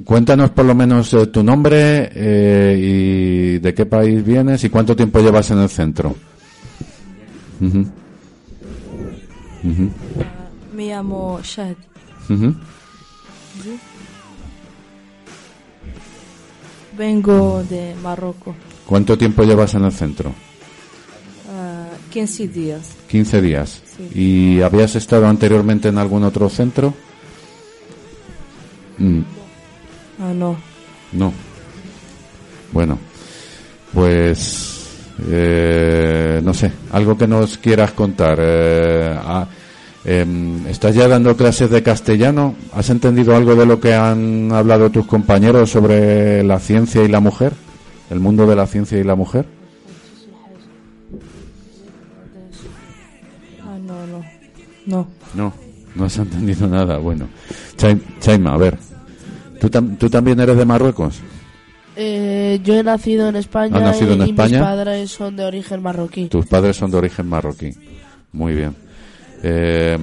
[0.04, 4.94] cuéntanos por lo menos eh, tu nombre eh, y de qué país vienes y cuánto
[4.94, 6.14] tiempo llevas en el centro.
[9.64, 9.82] Ujú.
[9.82, 9.90] Ujú.
[10.74, 11.74] Me llamo Shad.
[16.96, 18.54] Vengo de Marruecos.
[18.86, 20.32] ¿Cuánto tiempo llevas en el centro?
[21.52, 22.92] Ah, 15 días.
[23.08, 23.82] 15 días.
[23.96, 24.10] Sí.
[24.56, 26.92] ¿Y habías estado anteriormente en algún otro centro?
[28.98, 29.20] Mm,
[30.22, 30.56] Ah, no.
[31.12, 31.32] no.
[32.72, 32.98] Bueno,
[33.94, 34.79] pues
[35.28, 38.38] eh, no sé, algo que nos quieras contar.
[38.40, 39.46] Eh, ah,
[40.04, 42.54] em, ¿Estás ya dando clases de castellano?
[42.74, 47.20] ¿Has entendido algo de lo que han hablado tus compañeros sobre la ciencia y la
[47.20, 47.52] mujer?
[48.10, 49.44] ¿El mundo de la ciencia y la mujer?
[53.62, 54.24] Ah, no, no.
[54.86, 55.06] No.
[55.34, 55.52] No,
[55.94, 56.98] no has entendido nada.
[56.98, 57.28] Bueno,
[57.76, 58.78] Chaim- Chaima, a ver,
[59.60, 61.20] ¿tú, tam- ¿tú también eres de Marruecos?
[62.02, 64.58] Eh, yo he nacido en España ¿Has nacido en y, España?
[64.58, 66.28] mis padres son de origen marroquí.
[66.28, 67.72] Tus padres son de origen marroquí.
[68.32, 68.74] Muy bien.
[69.42, 69.98] Eh,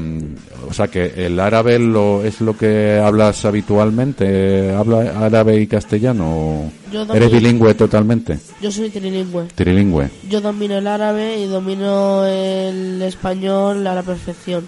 [0.70, 4.76] o sea que el árabe lo, es lo que hablas habitualmente.
[4.76, 6.72] ¿Habla árabe y castellano?
[6.92, 8.38] Yo ¿Eres bilingüe totalmente?
[8.62, 9.46] Yo soy trilingüe.
[9.56, 10.08] Trilingüe.
[10.30, 14.68] Yo domino el árabe y domino el español a la perfección.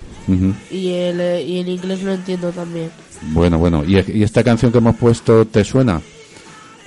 [0.71, 2.89] Y el, y el inglés lo entiendo también.
[3.33, 3.83] Bueno, bueno.
[3.85, 6.01] ¿Y, ¿Y esta canción que hemos puesto te suena?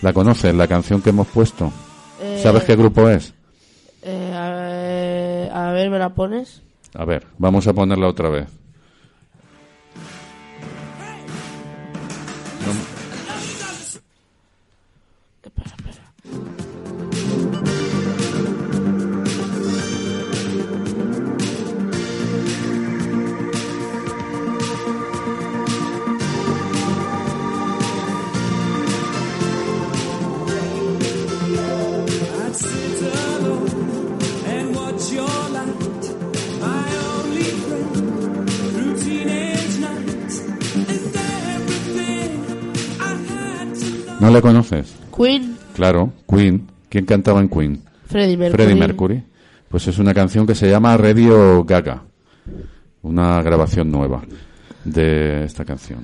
[0.03, 0.55] ¿La conoces?
[0.55, 1.73] La canción que hemos puesto.
[2.21, 3.33] Eh, ¿Sabes qué grupo es?
[4.03, 6.61] eh, a, ver, a ver, ¿me la pones?
[6.95, 8.49] A ver, vamos a ponerla otra vez.
[44.23, 44.95] ¿No le conoces?
[45.17, 46.67] Queen, Claro, Queen.
[46.89, 47.83] ¿Quién cantaba en Queen?
[48.07, 48.63] Freddie Mercury.
[48.65, 49.23] Freddie Mercury.
[49.69, 52.03] Pues es una canción que se llama Radio Gaga.
[53.03, 54.23] Una grabación nueva
[54.85, 56.01] de esta canción.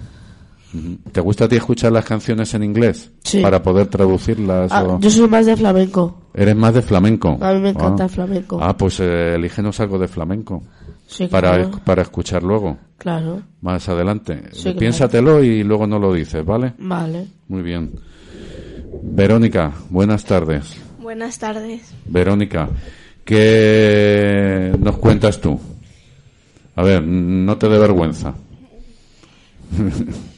[1.13, 3.11] ¿Te gusta a ti escuchar las canciones en inglés?
[3.25, 3.41] Sí.
[3.41, 4.71] Para poder traducirlas.
[4.73, 6.23] Ah, o- yo soy más de flamenco.
[6.35, 7.39] ¿Eres más de flamenco?
[7.41, 8.07] A mí me encanta Ah.
[8.07, 8.59] el flamenco.
[8.61, 10.63] Ah, pues eh, elígenos algo de flamenco.
[11.11, 11.81] Sí, Para, claro.
[11.85, 13.43] para escuchar luego, Claro.
[13.63, 14.43] más adelante.
[14.53, 14.79] Sí, claro.
[14.79, 16.75] Piénsatelo y luego no lo dices, ¿vale?
[16.79, 17.27] Vale.
[17.49, 17.91] Muy bien.
[19.03, 20.77] Verónica, buenas tardes.
[21.01, 21.95] Buenas tardes.
[22.05, 22.69] Verónica,
[23.25, 25.59] ¿qué nos cuentas tú?
[26.77, 28.35] A ver, no te dé vergüenza.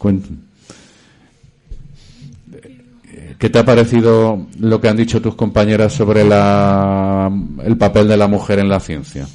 [3.39, 7.31] ¿Qué te ha parecido lo que han dicho tus compañeras sobre la,
[7.65, 9.27] el papel de la mujer en la ciencia?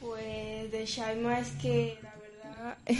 [0.00, 2.78] Pues de Shaima es que la verdad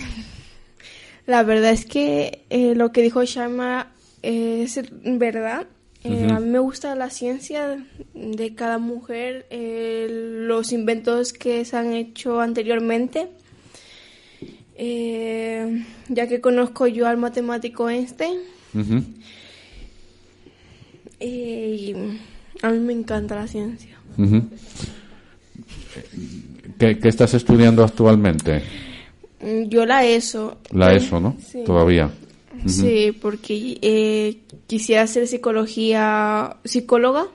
[1.26, 5.66] La verdad es que eh, lo que dijo Sharma es verdad.
[6.04, 6.26] Eh.
[6.30, 11.92] A mí me gusta la ciencia de cada mujer, eh, los inventos que se han
[11.92, 13.28] hecho anteriormente.
[14.74, 18.38] Eh, ya que conozco yo al matemático Einstein,
[18.74, 19.04] Ujú.
[21.20, 21.94] eh, y
[22.62, 23.96] a mí me encanta la ciencia.
[26.82, 28.60] ¿Qué, qué estás estudiando actualmente?
[29.40, 30.58] Mm, Yo la ESO.
[30.72, 31.36] La ESO, ¿no?
[31.38, 31.62] Sí.
[31.64, 32.10] Todavía.
[32.66, 37.28] Sí, porque eh, quisiera ser psicología, psicóloga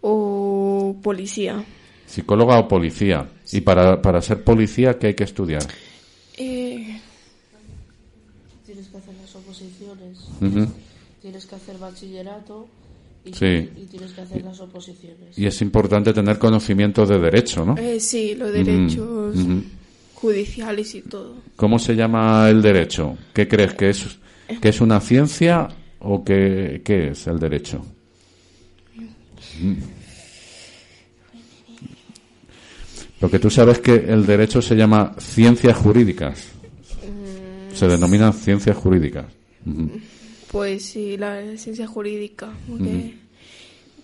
[0.00, 1.64] o policía.
[2.06, 3.28] Psicóloga o policía.
[3.50, 5.64] Y para, para ser policía, ¿qué hay que estudiar?
[6.38, 7.00] Eh,
[8.64, 10.18] Tienes que hacer las oposiciones,
[11.20, 12.68] tienes que hacer bachillerato
[13.24, 13.68] y, Sí.
[13.76, 15.38] y tienes que hacer las oposiciones.
[15.38, 17.76] Y es importante tener conocimiento de derecho, ¿no?
[17.78, 19.62] eh, sí, los derechos ujú.
[20.14, 21.36] judiciales y todo.
[21.56, 23.16] ¿Cómo se llama el derecho?
[23.32, 24.18] ¿Qué crees que es?
[24.60, 25.68] ¿Que es una ciencia
[26.00, 27.84] o que, qué es el derecho?
[29.60, 29.74] Mm.
[33.20, 36.48] Lo que tú sabes que el derecho se llama ciencias jurídicas.
[37.72, 39.26] Se denominan ciencias jurídicas.
[39.64, 39.90] Ujú.
[40.52, 43.14] Pues sí, la ciencia jurídica, porque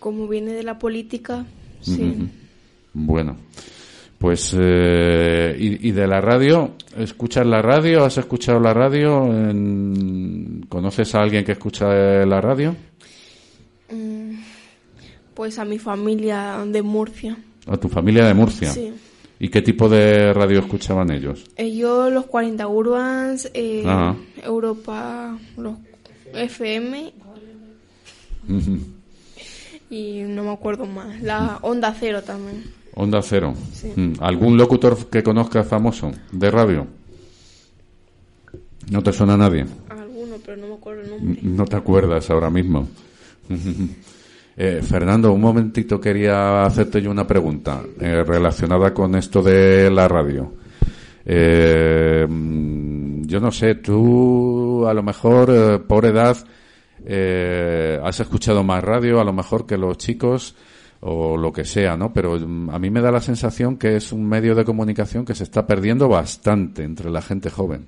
[0.01, 1.45] como viene de la política,
[1.83, 2.17] sí.
[2.95, 3.37] Bueno,
[4.19, 8.05] pues eh, y, y de la radio, ¿escuchas la radio?
[8.05, 9.27] ¿Has escuchado la radio?
[9.27, 11.87] En- ¿Conoces a alguien que escucha
[12.25, 12.75] la radio?
[13.91, 14.35] Mm,
[15.35, 17.37] Pues a mi familia de Murcia.
[17.67, 18.71] A tu familia de Murcia.
[18.73, 18.93] Sí.
[19.41, 21.45] ¿Y qué tipo de radio escuchaban ellos?
[21.57, 24.17] Ellos, los 40 Urbans, eh, Ajá.
[24.43, 25.75] Europa, los
[26.35, 27.13] FM
[29.91, 31.21] y no me acuerdo más.
[31.23, 32.65] La Onda Cero también.
[32.95, 33.55] Onda Cero.
[33.73, 33.93] Sí.
[33.95, 34.15] Mm.
[34.21, 36.87] ¿Algún locutor que conozcas famoso de radio?
[38.91, 39.67] ¿No te suena a nadie?
[39.89, 41.41] Alguno, pero no me acuerdo el nombre.
[41.43, 42.89] No te acuerdas ahora mismo.
[44.61, 50.09] Eh, Fernando, un momentito quería hacerte yo una pregunta eh, relacionada con esto de la
[50.09, 50.53] radio.
[51.25, 56.37] Eh, mm, yo no sé, tú a lo mejor eh, por edad
[57.05, 60.55] eh, has escuchado más radio, a lo mejor que los chicos
[61.01, 62.13] o lo que sea, ¿no?
[62.13, 65.35] Pero mm, a mí me da la sensación que es un medio de comunicación que
[65.35, 67.87] se está perdiendo bastante entre la gente joven.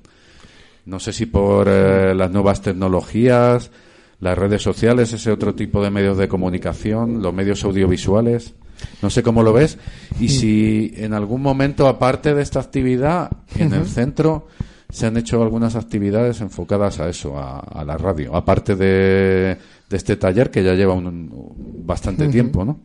[0.87, 3.71] No sé si por eh, las nuevas tecnologías,
[4.21, 8.55] las redes sociales, ese otro tipo de medios de comunicación, los medios audiovisuales.
[9.03, 9.79] No sé cómo lo ves.
[10.19, 14.47] Y si en algún momento, aparte de esta actividad, en el centro
[14.91, 18.35] se han hecho algunas actividades enfocadas a eso, a, a la radio.
[18.37, 19.57] Aparte de,
[19.89, 22.81] de este taller que ya lleva un, un- bastante tiempo, ¿no?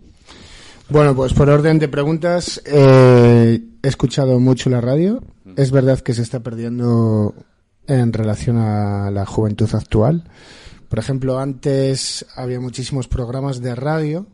[0.89, 5.23] Bueno, pues por orden de preguntas, eh, he escuchado mucho la radio.
[5.55, 7.33] Es verdad que se está perdiendo
[7.87, 10.23] en relación a la juventud actual.
[10.89, 14.27] Por ejemplo, antes había muchísimos programas de radio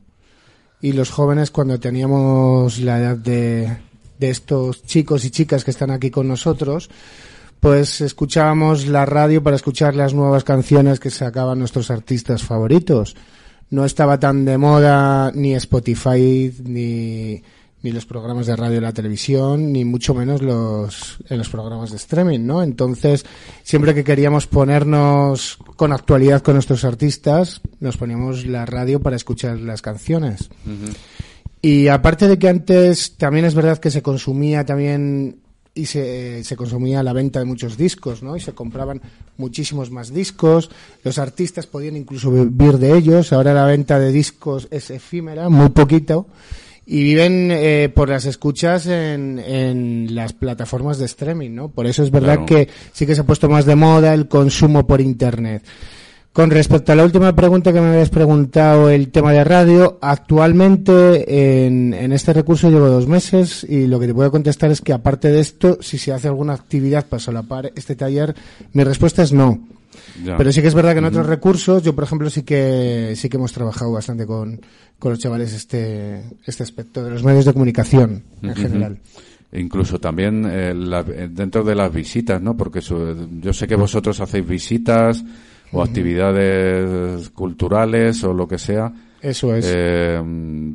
[0.82, 3.78] y los jóvenes cuando teníamos la edad de,
[4.20, 6.90] de estos chicos y chicas que están aquí con nosotros,
[7.62, 13.16] pues escuchábamos la radio para escuchar las nuevas canciones que sacaban nuestros artistas favoritos.
[13.70, 17.44] No estaba tan de moda ni Spotify ni,
[17.84, 21.92] ni los programas de radio y la televisión, ni mucho menos los, en los programas
[21.92, 22.64] de streaming, ¿no?
[22.64, 23.28] Entonces,
[23.62, 29.60] siempre que queríamos ponernos con actualidad con nuestros artistas, nos poníamos la radio para escuchar
[29.60, 30.50] las canciones.
[31.62, 35.41] Y aparte de que antes también es verdad que se consumía también
[35.74, 38.36] y se, se consumía la venta de muchos discos, ¿no?
[38.36, 39.02] Y se compraban
[39.38, 40.70] muchísimos más discos,
[41.04, 45.70] los artistas podían incluso vivir de ellos, ahora la venta de discos es efímera, muy
[45.70, 46.28] poquito,
[46.86, 51.70] y viven eh, por las escuchas en, en las plataformas de streaming, ¿no?
[51.70, 52.46] Por eso es verdad Claro.
[52.48, 55.64] que sí que se ha puesto más de moda el consumo por Internet.
[56.34, 61.66] Con respecto a la última pregunta que me habías preguntado, el tema de radio, actualmente
[61.68, 64.94] en, en este recurso llevo dos meses y lo que te puedo contestar es que
[64.94, 68.34] aparte de esto, si se hace alguna actividad para solapar este taller,
[68.72, 69.60] mi respuesta es no.
[70.24, 70.38] Ya.
[70.38, 73.28] Pero sí que es verdad que en otros recursos, yo por ejemplo sí que sí
[73.28, 74.62] que hemos trabajado bastante con,
[75.00, 78.98] con los chavales este, este aspecto de los medios de comunicación en general.
[79.52, 82.56] Incluso también eh, la- eh, dentro de las visitas, ¿no?
[82.56, 85.22] Porque su- yo sé que vosotros hacéis visitas
[85.74, 88.92] o actividades culturales o lo que sea
[89.22, 89.66] Eso es.
[89.70, 90.20] Eh,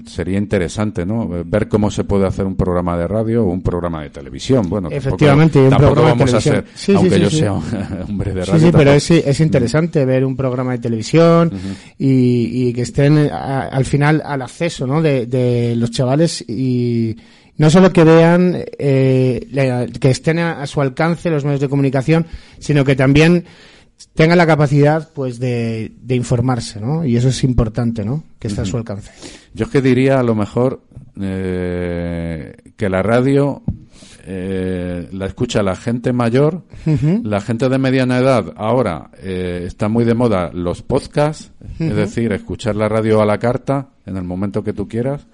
[0.07, 1.29] sería interesante, ¿no?
[1.45, 4.69] Ver cómo se puede hacer un programa de radio o un programa de televisión.
[4.69, 6.65] Bueno, tampoco- Efectivamente, un tampoco, programa de vamos a televisión.
[6.65, 7.37] ser, Sí, sí, aunque sí, yo sí.
[7.39, 7.53] sea
[8.09, 8.61] hombre de Sí, radio.
[8.67, 11.51] sí, pero tampoco- es, es interesante ver un programa de televisión
[11.99, 15.03] y, y que estén a- al final al acceso ¿no?
[15.03, 17.17] de, de los chavales y
[17.59, 22.27] no solo que vean, eh, que estén a, a su alcance los medios de comunicación,
[22.59, 23.45] sino que también
[24.15, 27.05] tengan la capacidad pues de, de informarse, ¿no?
[27.05, 28.25] Y eso es importante, ¿no?
[28.39, 29.11] Que esté a su alcance.
[29.55, 30.83] Yo es que diría a lo mejor
[31.21, 33.63] eh, que la radio
[34.29, 36.63] eh, la escucha la gente mayor,
[37.23, 38.53] la gente de mediana edad.
[38.57, 43.39] Ahora eh, está muy de moda los podcasts, es decir, escuchar la radio a la
[43.39, 45.27] carta en el momento que tú quieras,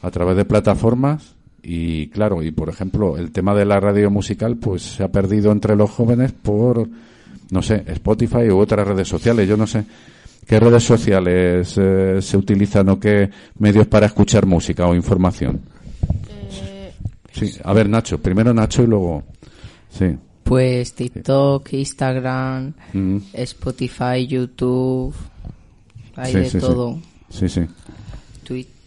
[0.00, 1.34] a través de plataformas.
[1.60, 5.50] Y claro, y por ejemplo, el tema de la radio musical, pues se ha perdido
[5.50, 6.88] entre los jóvenes por,
[7.50, 9.48] no sé, Spotify u otras redes sociales.
[9.48, 9.84] Yo no sé
[10.46, 15.60] qué redes sociales eh, se utilizan o qué medios para escuchar música o información.
[17.32, 19.24] Sí, a ver, Nacho, primero Nacho y luego.
[19.90, 20.16] Sí.
[20.44, 23.16] Pues TikTok, Instagram, Mm.
[23.32, 25.14] Spotify, YouTube,
[26.16, 26.98] hay Sí, de sí, todo.
[27.30, 27.62] Sí, sí.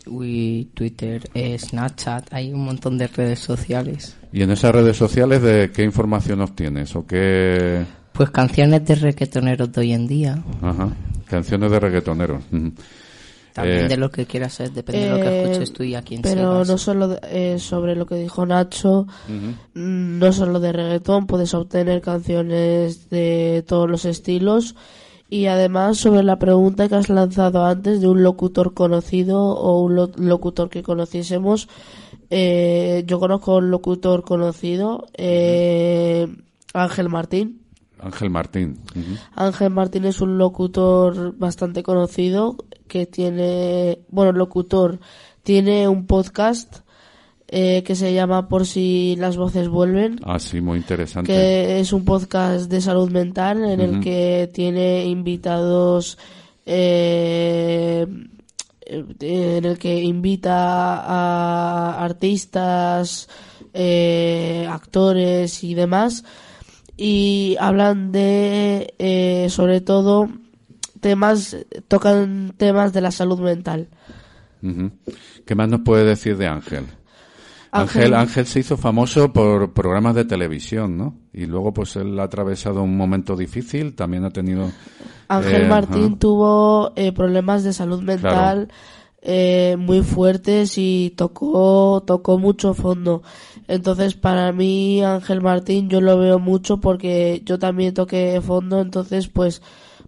[0.07, 4.15] Twitter, eh, Snapchat, hay un montón de redes sociales.
[4.31, 6.95] ¿Y en esas redes sociales de qué información obtienes?
[6.95, 7.83] ¿O qué.?
[8.17, 10.43] Pues canciones de reggaetoneros de hoy en día.
[10.61, 10.89] Ajá.
[11.25, 12.43] Canciones de reggaetoneros.
[13.53, 16.01] También Eh, de lo que quieras saber, depende de lo que escuches tú y a
[16.01, 16.67] quién Pero sigas.
[16.67, 17.19] no solo de-
[17.55, 23.63] eh, sobre lo que dijo Nacho, mm, no solo de reggaetón, puedes obtener canciones de
[23.67, 24.75] todos los estilos.
[25.29, 29.95] Y además sobre la pregunta que has lanzado antes de un locutor conocido o un
[29.95, 31.67] lo- locutor que conociésemos,
[32.29, 36.27] eh, yo conozco un locutor conocido, eh,
[36.73, 37.61] Ángel Martín.
[37.99, 38.77] Ángel Martín.
[39.35, 42.55] Ángel Martín es un locutor bastante conocido
[42.87, 44.99] que tiene, bueno, locutor,
[45.43, 46.77] tiene un podcast
[47.47, 51.31] eh, que se llama Por si las voces vuelven, Ah, sí, muy interesante.
[51.31, 56.17] que es un podcast de salud mental en el que tiene invitados
[56.65, 58.05] eh,
[58.89, 63.29] en el que invita a artistas,
[63.73, 66.23] eh, actores y demás
[66.97, 70.27] y hablan de eh, sobre todo
[70.99, 71.55] temas
[71.87, 73.87] tocan temas de la salud mental.
[75.45, 76.85] ¿Qué más nos puede decir de Ángel?
[77.71, 81.15] Ángel- Ángel, se hizo famoso por programas de televisión, ¿no?
[81.33, 84.71] Y luego, pues él ha atravesado un momento difícil, también ha tenido.
[85.27, 86.15] Ángel eh, Martín ajá.
[86.19, 88.69] tuvo eh, problemas de salud mental
[89.29, 93.21] eh, muy fuertes y tocó tocó mucho fondo.
[93.67, 99.27] Entonces, para mí Ángel Martín yo lo veo mucho porque yo también toqué fondo, entonces
[99.27, 99.61] pues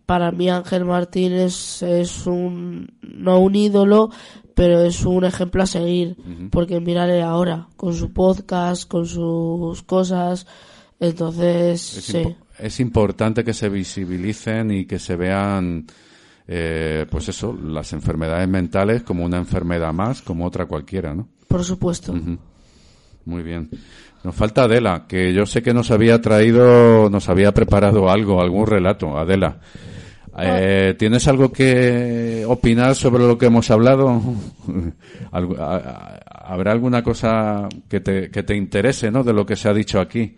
[0.05, 4.09] para mí Ángel Martín es, es un no un ídolo,
[4.55, 6.15] pero es un ejemplo a seguir,
[6.49, 10.47] porque mírale ahora con su podcast, con sus cosas.
[10.99, 12.17] Entonces, Es, sí.
[12.17, 15.85] impo- es importante que se visibilicen y que se vean,
[16.51, 21.27] eh, pues eso, las enfermedades mentales como una enfermedad más, como otra cualquiera, ¿no?
[21.47, 22.11] Por supuesto.
[23.25, 23.69] Muy bien.
[24.23, 28.65] Nos falta Adela, que yo sé que nos había traído, nos había preparado algo, algún
[28.65, 29.15] relato.
[29.15, 29.59] Adela,
[30.39, 34.19] eh, ¿tienes algo que opinar sobre lo que hemos hablado?
[35.31, 39.23] ¿Habrá alguna cosa que te, que te interese, ¿no?
[39.23, 40.35] De lo que se ha dicho aquí.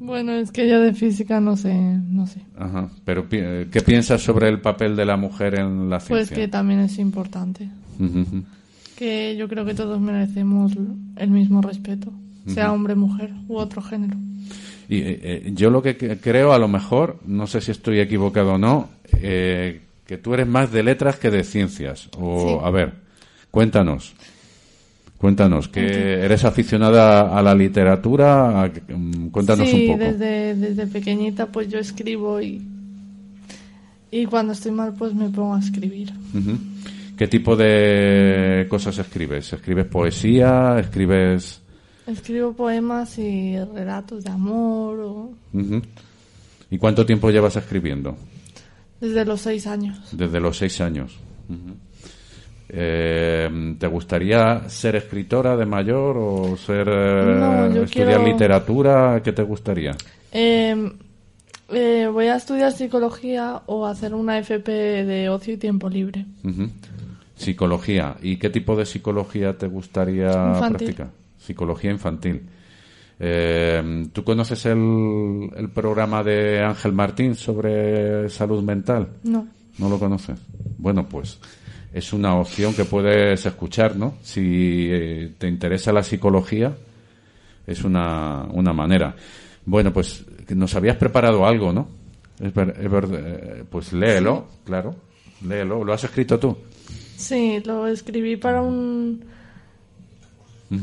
[0.00, 2.40] Bueno, es que yo de física no sé, no sé.
[2.58, 2.88] Ajá.
[3.04, 6.36] Pero, eh, ¿qué piensas sobre el papel de la mujer en la Pues ciencia?
[6.36, 7.68] que también es importante.
[8.96, 10.72] Que yo creo que todos merecemos
[11.16, 12.12] el mismo respeto,
[12.46, 14.16] sea hombre, mujer u otro género.
[14.88, 18.00] Y eh, eh, yo lo que que creo, a lo mejor, no sé si estoy
[18.00, 18.88] equivocado o no,
[19.20, 22.08] eh, que tú eres más de letras que de ciencias.
[22.18, 22.66] O, Sí.
[22.66, 22.94] a ver,
[23.50, 24.14] cuéntanos.
[25.20, 29.98] Cuéntanos, que eres aficionada a la literatura, mm, cuéntanos sí, un poco.
[29.98, 32.66] desde, desde pequeñita pues yo escribo y,
[34.10, 36.10] y cuando estoy mal pues me pongo a escribir.
[37.18, 39.52] ¿Qué tipo de cosas escribes?
[39.52, 40.78] ¿Escribes poesía?
[40.78, 41.60] ¿Escribes...?
[42.06, 45.32] Escribo poemas y relatos de amor o-.
[46.70, 48.16] ¿Y cuánto tiempo llevas escribiendo?
[49.00, 49.98] desde los seis años.
[50.12, 51.18] Desde los seis años.
[51.48, 51.76] Ujú.
[52.72, 59.20] Eh, ¿Te gustaría ser escritora de mayor o ser eh, No, estudiar quiero- literatura?
[59.24, 59.96] ¿Qué te gustaría?
[60.32, 60.92] Eh,
[61.70, 64.70] eh, voy a estudiar psicología o hacer una FP
[65.04, 66.26] de ocio y tiempo libre.
[67.34, 68.16] Psicología.
[68.22, 70.76] ¿Y qué tipo de psicología te gustaría Infantil.
[70.76, 71.10] practicar?
[71.38, 72.42] Psicología infantil.
[73.18, 79.08] Eh, ¿Tú conoces el, el programa de Ángel Martín sobre salud mental?
[79.24, 79.46] No.
[79.78, 80.38] ¿No lo conoces?
[80.78, 81.38] Bueno, pues
[81.92, 84.14] es una opción que puedes escuchar, ¿no?
[84.22, 86.76] Si eh, te interesa la psicología,
[87.66, 89.14] es una, una manera.
[89.66, 90.24] Bueno, pues
[90.54, 91.88] nos habías preparado algo, ¿no?
[92.40, 94.94] Es ver- es ver- eh, pues léelo, claro,
[95.46, 95.84] léelo.
[95.84, 96.56] ¿Lo has escrito tú?
[97.16, 99.22] Sí, lo escribí para un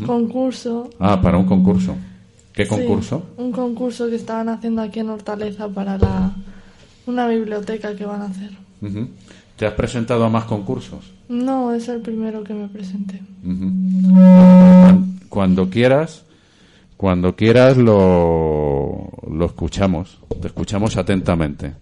[0.06, 0.90] concurso.
[1.00, 1.96] Ah, para un concurso.
[2.54, 3.24] ¿Qué Sí, concurso?
[3.38, 6.32] un concurso que estaban haciendo aquí en Hortaleza para la,
[7.06, 8.52] una biblioteca que van a hacer.
[9.58, 11.12] ¿Te has presentado a más concursos?
[11.28, 13.20] No, es el primero que me presenté.
[15.30, 16.24] Cuando quieras,
[16.96, 21.74] cuando quieras lo, lo escuchamos, te escuchamos atentamente.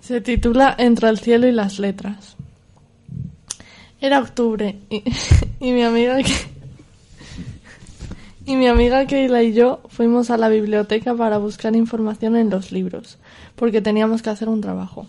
[0.00, 2.36] Se titula Entre el cielo y las letras.
[4.00, 5.02] Era octubre y,
[5.60, 6.32] y mi amiga que
[8.46, 12.72] y mi amiga Keila y yo fuimos a la biblioteca para buscar información en los
[12.72, 13.18] libros,
[13.54, 15.06] porque teníamos que hacer un trabajo.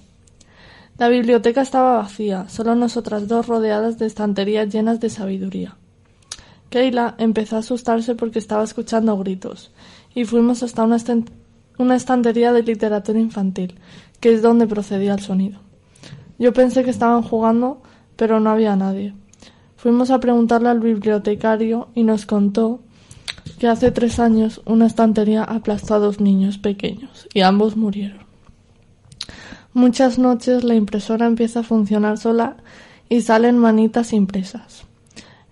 [1.01, 5.75] La biblioteca estaba vacía, solo nosotras dos rodeadas de estanterías llenas de sabiduría.
[6.69, 9.71] Keila empezó a asustarse porque estaba escuchando gritos,
[10.13, 10.97] y fuimos hasta una,
[11.79, 13.79] una estantería de literatura infantil,
[14.19, 15.59] que es donde procedía el sonido.
[16.37, 17.81] Yo pensé que estaban jugando,
[18.15, 19.15] pero no había nadie.
[19.77, 22.81] Fuimos a preguntarle al bibliotecario y nos contó
[23.57, 28.30] que hace tres años una estantería aplastó a dos niños pequeños y ambos murieron.
[29.73, 32.57] Muchas noches la impresora empieza a funcionar sola
[33.07, 34.83] y salen manitas impresas.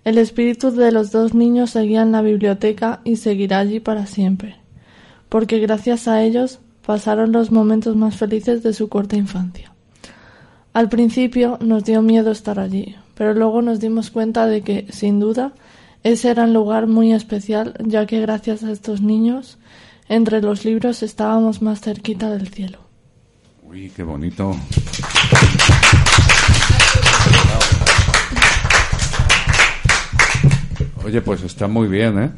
[0.04, 4.56] El espíritu de los dos niños seguía en la biblioteca y seguirá allí para siempre,
[5.30, 9.72] porque gracias a ellos pasaron los momentos más felices de su corta infancia.
[10.74, 15.18] Al principio nos dio miedo estar allí, pero luego nos dimos cuenta de que, sin
[15.18, 15.52] duda,
[16.02, 19.56] ese era un lugar muy especial, ya que gracias a estos niños,
[20.10, 22.89] entre los libros estábamos más cerquita del cielo.
[23.70, 24.54] Uy, qué bonito.
[31.04, 32.30] Oye, pues está muy bien, ¿eh?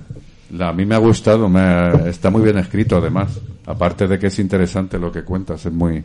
[0.52, 3.40] La- a mí me ha gustado, me ha- está muy bien escrito además.
[3.66, 6.02] Aparte de que es interesante lo que cuentas, es muy...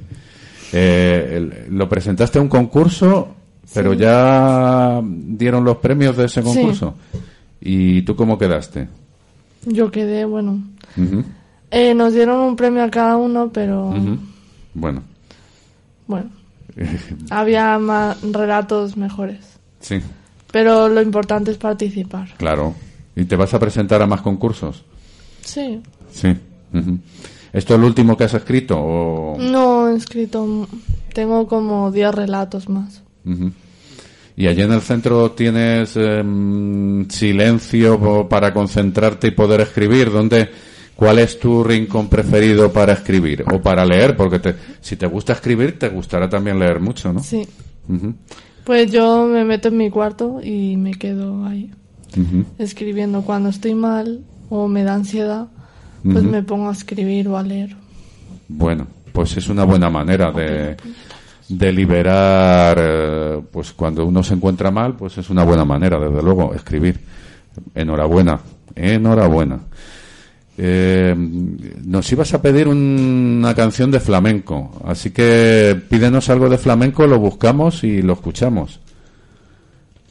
[0.73, 1.33] Eh,
[1.67, 3.35] el- lo presentaste a un concurso,
[3.73, 3.99] pero Sí.
[3.99, 6.47] ya dieron los premios de ese Sí.
[6.47, 6.95] concurso.
[7.61, 8.87] ¿Y tú cómo quedaste?
[9.65, 10.61] Yo quedé, bueno,
[11.71, 13.93] eh, nos dieron un premio a cada uno, pero.
[14.73, 15.01] Bueno,
[16.07, 16.29] bueno,
[17.29, 19.39] había más relatos mejores.
[19.79, 19.99] sí,
[20.51, 22.29] Pero lo importante es participar.
[22.37, 22.73] claro.
[23.15, 24.83] ¿Y te vas a presentar a más concursos?
[25.41, 25.81] Sí.
[26.11, 26.35] Sí.
[27.51, 28.77] ¿Esto es lo último que has escrito?
[28.79, 29.37] O...
[29.39, 30.67] No he escrito,
[31.13, 33.01] tengo como 10 relatos más.
[34.35, 40.11] ¿Y allí en el centro tienes em, silencio para concentrarte y poder escribir?
[40.11, 40.51] ¿Dónde,
[40.97, 44.17] ¿Cuál es tu rincón preferido para escribir o para leer?
[44.17, 47.21] Porque te- si te gusta escribir, te gustará también leer mucho, ¿no?
[47.23, 47.47] Sí.
[48.65, 51.71] Pues yo me meto en mi cuarto y me quedo ahí
[52.57, 53.21] escribiendo.
[53.21, 55.47] Cuando estoy mal o me da ansiedad,
[56.03, 57.75] pues me pongo a escribir o a leer.
[58.47, 60.75] Bueno, pues es una buena manera de,
[61.49, 66.23] de liberar, eh, pues cuando uno se encuentra mal, pues es una buena manera, desde
[66.23, 66.99] luego, escribir.
[67.75, 68.39] Enhorabuena,
[68.75, 69.59] enhorabuena.
[70.59, 71.13] Eh,
[71.85, 77.05] nos ibas a pedir un- una canción de flamenco, así que pídenos algo de flamenco,
[77.05, 78.79] lo buscamos y lo escuchamos.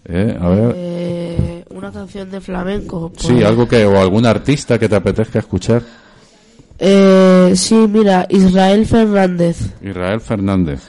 [0.05, 3.11] Eh, a ver, Eh, una canción de flamenco.
[3.19, 5.83] sí, pues- algo que, o algún artista que te apetezca escuchar.
[6.79, 9.59] Eh, sí, mira, Israel Fernández.
[9.83, 10.81] Israel Fernández.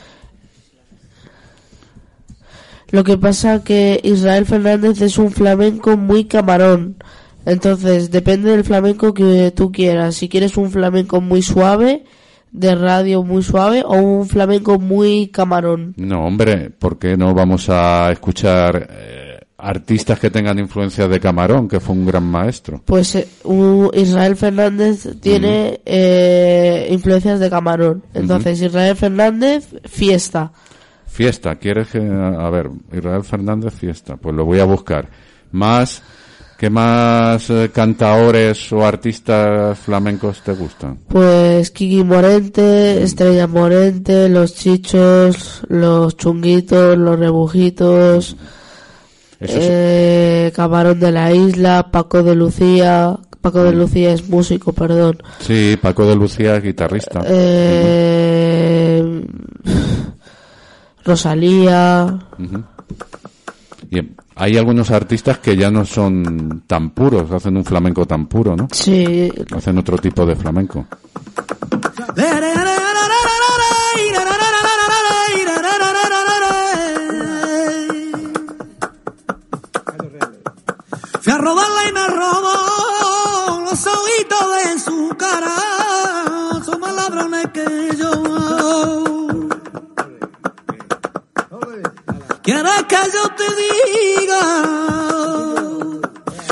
[2.91, 6.95] Lo que pasa que Israel Fernández es un flamenco muy camarón.
[7.47, 10.15] Entonces, depende del flamenco que tú quieras.
[10.15, 12.03] Si quieres un flamenco muy suave,
[12.51, 15.93] de radio muy suave, o un flamenco muy camarón.
[15.97, 21.67] No, hombre, ¿por qué no vamos a escuchar eh, artistas que tengan influencia de Camarón,
[21.69, 22.81] que fue un gran maestro?
[22.85, 28.03] Pues eh, un- Israel Fernández tiene eh, influencias de camarón.
[28.13, 30.51] Entonces, Israel Fernández, fiesta.
[31.05, 31.99] Fiesta, ¿quieres que.?
[31.99, 34.17] A ver, Israel Fernández, fiesta.
[34.17, 35.09] Pues lo voy a buscar.
[35.51, 36.03] Más.
[36.57, 40.97] ¿Qué más eh, cantaores o artistas flamencos te gustan?
[41.07, 48.35] Pues Kiki Morente, Estrella Morente, los chichos, los chunguitos, los rebujitos,
[49.39, 53.15] Eso eh, Camarón de la Isla, Paco de Lucía.
[53.39, 55.21] Paco de Lucía es músico, perdón.
[55.39, 57.21] Sí, Paco de Lucía es guitarrista.
[57.23, 59.23] Eh,
[61.05, 62.17] Rosalía.
[63.91, 64.01] Y
[64.37, 68.67] hay algunos artistas que ya no son tan puros, hacen un flamenco tan puro, ¿no?
[68.71, 69.31] Sí.
[69.55, 70.85] Hacen otro tipo de flamenco.
[81.21, 82.07] Fui a y me
[83.65, 85.55] los ojitos de su cara,
[86.63, 87.65] son más que
[87.97, 89.06] yo.
[92.47, 94.41] ¿Quieres que yo te diga?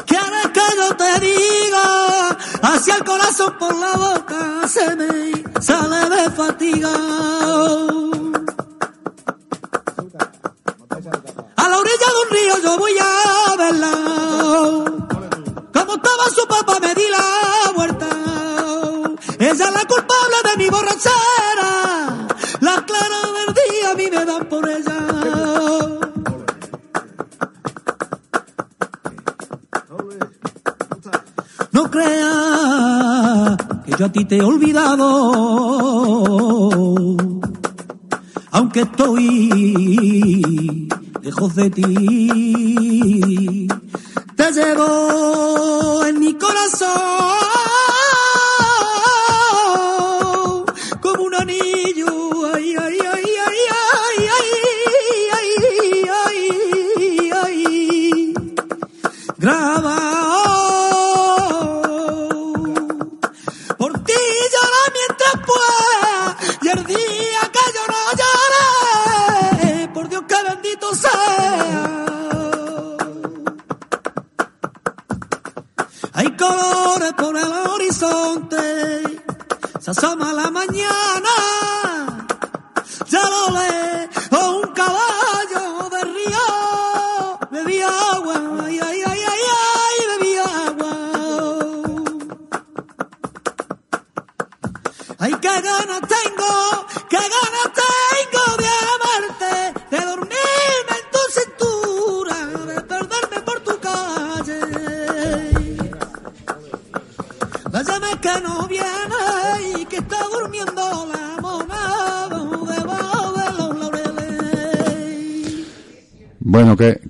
[0.05, 2.37] ¿Quieres que yo te diga?
[2.63, 6.89] Hacia el corazón por la boca se me sale de fatiga.
[11.55, 13.91] A la orilla de un río yo voy a verla.
[15.71, 16.64] Como estaba su papá
[34.27, 35.05] te he olvidado.
[38.51, 40.87] Aunque estoy
[41.21, 42.74] lejos de ti,
[79.93, 81.64] se la mañana,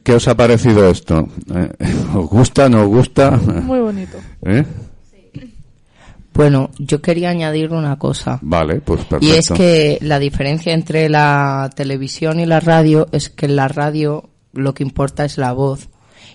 [0.05, 1.27] ¿qué, os ha parecido esto?
[1.53, 1.69] ¿Eh?
[2.15, 3.31] ¿Os gusta, no os gusta?
[3.31, 4.17] Muy bonito.
[4.43, 4.63] ¿Eh?
[6.33, 8.39] Bueno, yo quería añadir una cosa.
[8.41, 9.25] Vale, pues perfecto.
[9.25, 13.69] Y es que la diferencia entre la televisión y la radio es que en la
[13.69, 15.89] radio lo que importa es la voz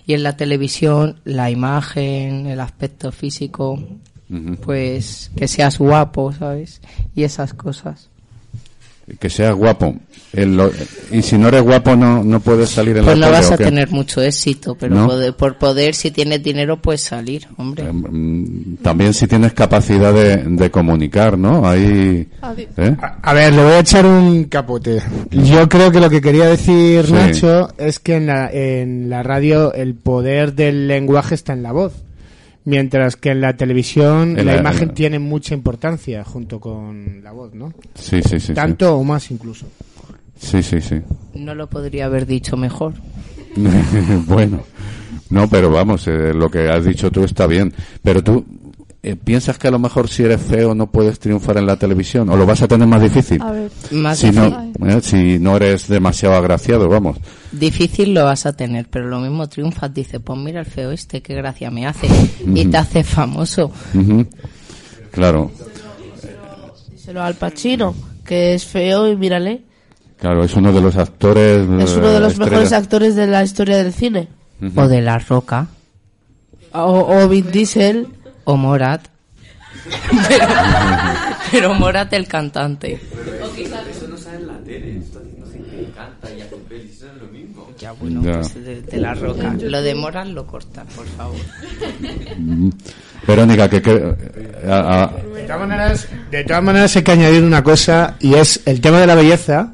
[0.07, 3.79] y en la televisión la imagen, el aspecto físico,
[4.63, 6.81] pues que seas guapo, ¿sabes?
[7.15, 8.10] Y esas cosas.
[9.19, 9.95] Que seas guapo.
[10.33, 10.71] El lo-
[11.11, 13.51] y si no eres guapo, no, no puedes salir en Pues la no tele, vas
[13.51, 13.63] ¿o a qué?
[13.65, 15.07] tener mucho éxito, pero ¿No?
[15.07, 17.83] poder- por poder, si tienes dinero, puedes salir, hombre.
[17.91, 21.67] Mm, También si tienes capacidad de, de comunicar, ¿no?
[21.67, 22.29] Ahí...
[22.77, 22.95] ¿eh?
[23.23, 25.01] A ver, le voy a echar un capote.
[25.31, 27.11] Yo creo que lo que quería decir Sí.
[27.13, 31.73] Nacho es que en la, en la radio el poder del lenguaje está en la
[31.73, 31.91] voz,
[32.65, 37.23] mientras que en la televisión En la, la- imagen en- tiene mucha importancia junto con
[37.23, 37.73] la voz, ¿no?
[37.95, 38.53] Sí, sí, sí.
[38.53, 39.65] Tanto o más incluso.
[40.39, 41.01] Sí, sí, sí.
[41.35, 42.93] No lo podría haber dicho mejor.
[44.27, 44.63] bueno,
[45.29, 47.73] no, pero vamos, eh, lo que has dicho tú está bien.
[48.03, 48.45] Pero tú,
[49.03, 52.29] eh, ¿piensas que a lo mejor si eres feo no puedes triunfar en la televisión?
[52.29, 53.41] ¿O lo vas a tener más difícil?
[53.41, 54.89] A ver, Más si, no, difícil.
[54.89, 57.17] eh, si no eres demasiado agraciado, vamos.
[57.51, 59.93] Difícil lo vas a tener, pero lo mismo triunfas.
[59.93, 62.07] Dice, pues mira el feo este, qué gracia me hace.
[62.45, 63.71] Y te hace famoso.
[63.93, 64.25] Ujú.
[65.11, 65.51] Claro,
[66.91, 67.93] Díselo al Pacino,
[68.25, 69.63] que es feo y mírale.
[70.17, 71.67] claro, es uno de los actores.
[71.81, 72.77] Es uno de los eh, mejores estrella.
[72.77, 74.27] actores de la historia del cine.
[74.61, 74.79] Ujú.
[74.81, 75.67] O de La Roca.
[76.73, 78.07] O, o Vin Diesel.
[78.45, 79.07] O Morat.
[80.27, 80.45] pero,
[81.51, 82.99] pero Morat el cantante.
[83.89, 87.07] Eso no sale en la tele, está haciendo gente que canta y hace pelis, eso
[87.07, 87.67] es lo mismo.
[87.79, 88.33] Ya, bueno, Ya.
[88.41, 89.55] pues de, de La Roca.
[89.59, 91.39] Lo de Morat lo cortas, por favor.
[93.27, 94.15] Verónica, que, que
[94.67, 98.61] a- a- De todas maneras, de todas maneras hay que añadir una cosa y es
[98.65, 99.73] el tema de la belleza.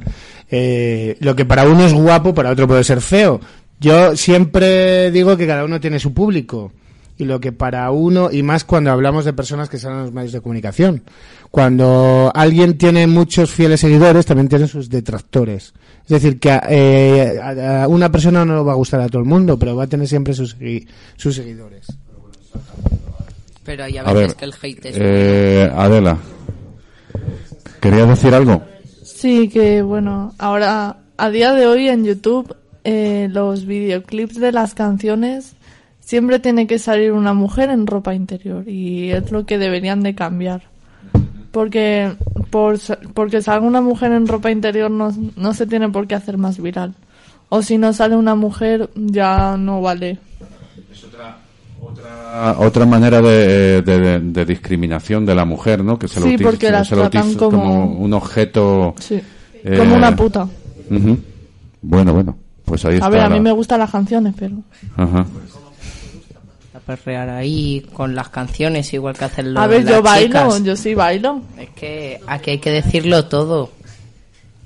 [0.49, 3.39] eh, lo que para uno es guapo, para otro puede ser feo.
[3.79, 6.71] Yo siempre digo que cada uno tiene su público
[7.17, 10.13] y lo que para uno y más cuando hablamos de personas que salen en los
[10.13, 11.03] medios de comunicación.
[11.51, 15.73] Cuando alguien tiene muchos fieles seguidores, también tiene sus detractores.
[16.03, 19.21] Es decir, que eh, a, a una persona no le va a gustar a todo
[19.21, 20.55] el mundo, pero va a tener siempre sus,
[21.15, 21.87] sus seguidores.
[23.63, 24.95] Pero hay a a veces ver, que el hate es...
[24.97, 26.17] eh, Adela,
[27.81, 28.63] ¿querías decir algo?
[29.03, 32.55] Sí, que bueno, ahora a día de hoy en YouTube
[32.85, 35.56] eh, los videoclips de las canciones
[36.07, 40.15] siempre tiene que salir una mujer en ropa interior y es lo que deberían de
[40.15, 40.61] cambiar.
[41.51, 42.13] Porque
[42.49, 42.77] por,
[43.13, 46.61] porque salga una mujer en ropa interior no, no se tiene por qué hacer más
[46.61, 46.93] viral.
[47.49, 50.17] O si no sale una mujer ya no vale.
[51.81, 55.97] otra, otra manera de, de- de discriminación de la mujer, ¿no?
[55.99, 58.93] Que se lo Sí, porque se lo tratan utiliza como- un objeto.
[58.99, 59.19] Sí.
[59.63, 60.47] eh, Como una puta.
[61.81, 63.05] Bueno, bueno, pues ahí está.
[63.07, 64.55] A ver, a la- mí me gustan las canciones, pero...
[64.97, 65.25] Ajá.
[66.87, 70.63] Perrear ahí con las canciones, igual que hacen los A ver, las yo bailo, chicas.
[70.63, 71.41] yo sí bailo.
[71.59, 73.71] Es que aquí hay que decirlo todo.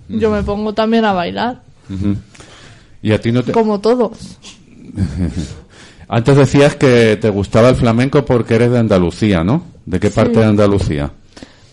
[0.08, 2.16] Yo me pongo también a bailar, Ujú.
[3.02, 3.52] Y a ti no te...
[3.52, 4.38] como todos.
[6.08, 9.64] Antes decías que te gustaba el flamenco porque eres de Andalucía, ¿no?
[9.86, 10.40] ¿De qué parte Sí.
[10.42, 11.12] de Andalucía?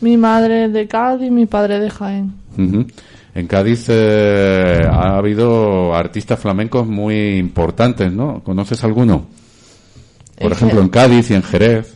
[0.00, 2.32] Mi madre es de Cádiz, mi padre de Jaén.
[2.56, 2.86] Ujú.
[3.34, 8.40] En Cádiz eh, ha habido artistas flamencos muy importantes, ¿no?
[8.44, 9.26] ¿Conoces alguno?
[10.40, 11.94] Por Es ejemplo, que- en Cádiz y en Jerez.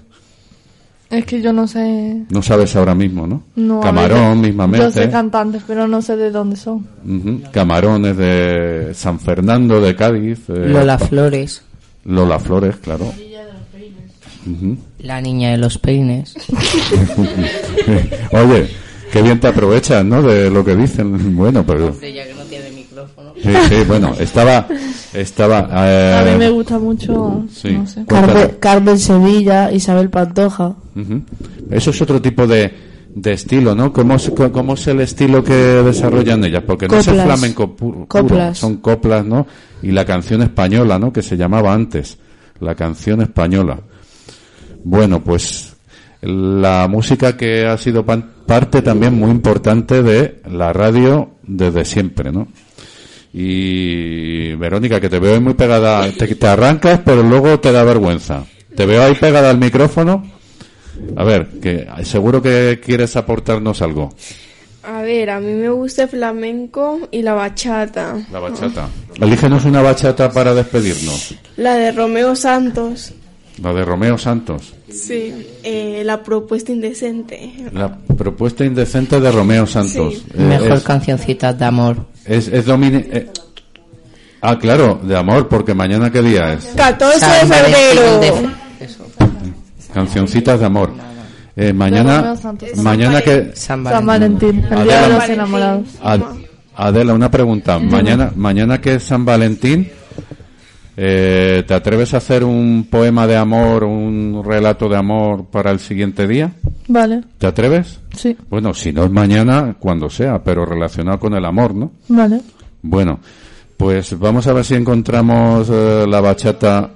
[1.10, 2.22] Es que yo no sé...
[2.30, 3.80] No sabes ahora mismo, ¿no?
[3.82, 4.86] Camarón, mismamente.
[4.86, 6.86] Yo sé cantantes, pero no sé de dónde son.
[7.06, 7.42] Ujú.
[7.52, 10.38] Camarón es de San Fernando de Cádiz.
[10.48, 11.62] eh, Lola Flores,
[12.06, 13.12] Lola Flores, claro.
[14.44, 14.76] Ujú.
[15.00, 16.34] la niña de los peines.
[18.32, 18.68] Oye,
[19.12, 20.22] qué bien te aprovechas, ¿no?
[20.22, 21.36] De lo que dicen.
[21.36, 21.92] Bueno, pero...
[22.00, 23.31] ya que no tiene micrófono.
[23.42, 24.66] Sí, sí, bueno, estaba...
[25.12, 27.72] estaba eh, A mí me gusta mucho, sí.
[27.72, 28.04] no sé.
[28.04, 28.32] Cuéntale.
[28.32, 30.74] Carmen, Carmen Sevilla, Isabel Pantoja.
[31.70, 32.72] Eso es otro tipo de,
[33.14, 33.92] de estilo, ¿no?
[33.92, 36.62] ¿Cómo es, cómo es el estilo que desarrollan ellas?
[36.66, 37.26] Porque no es el Coplas.
[37.38, 38.58] flamenco puro, Coplas.
[38.58, 39.46] son coplas, ¿no?
[39.82, 41.12] Y la canción española, ¿no?
[41.12, 42.18] Que se llamaba antes,
[42.60, 43.80] la canción española.
[44.84, 45.74] Bueno, pues
[46.22, 52.30] la música que ha sido pan- parte también muy importante de la radio desde siempre,
[52.30, 52.46] ¿no?
[53.32, 57.82] Y Verónica, que te veo ahí muy pegada, te, te arrancas, pero luego te da
[57.82, 58.44] vergüenza.
[58.76, 60.24] Te veo ahí pegada al micrófono.
[61.16, 64.10] A ver, que seguro que quieres aportarnos algo.
[64.82, 68.16] A ver, a mí me gusta el flamenco y la bachata.
[68.32, 68.88] La bachata.
[69.20, 71.34] Elígenos una bachata para despedirnos.
[71.56, 73.12] La de Romeo Santos.
[73.62, 74.74] La de Romeo Santos.
[74.90, 75.46] Sí.
[75.62, 77.52] Eh, la propuesta indecente.
[77.72, 80.14] La propuesta indecente de Romeo Santos.
[80.14, 80.24] Sí.
[80.34, 82.06] Eh, Mejor es, cancioncitas de amor.
[82.26, 83.30] Es, es domini- eh,
[84.40, 86.66] ah, claro, de amor, porque mañana qué día es.
[86.76, 88.50] 14 de febrero.
[89.92, 90.90] Cancioncitas de amor.
[91.54, 92.34] Eh, mañana,
[92.76, 94.06] mañana que San Valentín.
[94.06, 95.08] Valentín, el día de Adela.
[95.18, 95.86] los enamorados.
[96.02, 96.20] Ad-
[96.74, 97.78] Adela, una pregunta.
[97.78, 99.90] Mañana, mañana que es San Valentín,
[100.96, 105.78] eh, ¿te atreves a hacer un poema de amor, un relato de amor para el
[105.80, 106.52] siguiente día?
[106.88, 108.00] Vale, ¿Te atreves?
[108.16, 111.90] sí, Bueno, si no es mañana, cuando sea, pero relacionado con el amor, ¿no?
[112.08, 112.40] vale.
[112.82, 113.20] Bueno,
[113.76, 116.90] pues vamos a ver si encontramos eh, la bachata.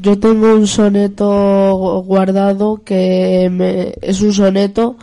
[0.00, 4.96] Yo tengo un soneto guardado que me- es un soneto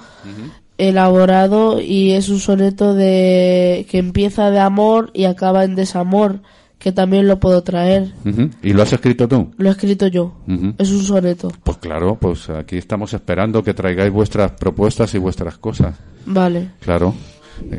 [0.78, 6.40] elaborado y es un soneto de que empieza de amor y acaba en desamor,
[6.82, 8.12] que también lo puedo traer.
[8.26, 8.50] Ujú.
[8.64, 9.52] ¿Y lo has escrito tú?
[9.58, 10.34] Lo he escrito yo.
[10.48, 10.74] Ujú.
[10.80, 11.52] Es un soneto.
[11.64, 15.96] Pues claro, pues aquí estamos esperando que traigáis vuestras propuestas y vuestras cosas.
[16.26, 16.72] Vale.
[16.80, 17.14] Claro.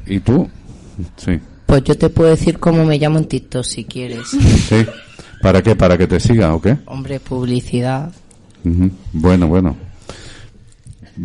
[0.06, 0.48] ¿Y tú?
[1.16, 1.40] Sí.
[1.66, 4.28] Pues yo te puedo decir cómo me llamo en TikTok si quieres.
[4.68, 4.86] Sí.
[5.42, 5.74] ¿Para qué?
[5.74, 6.76] ¿Para que te siga o qué?
[6.86, 8.12] Hombre, publicidad.
[8.64, 8.88] Ujú.
[9.12, 9.76] Bueno, bueno.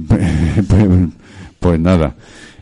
[0.07, 0.21] pues,
[1.59, 2.15] pues nada.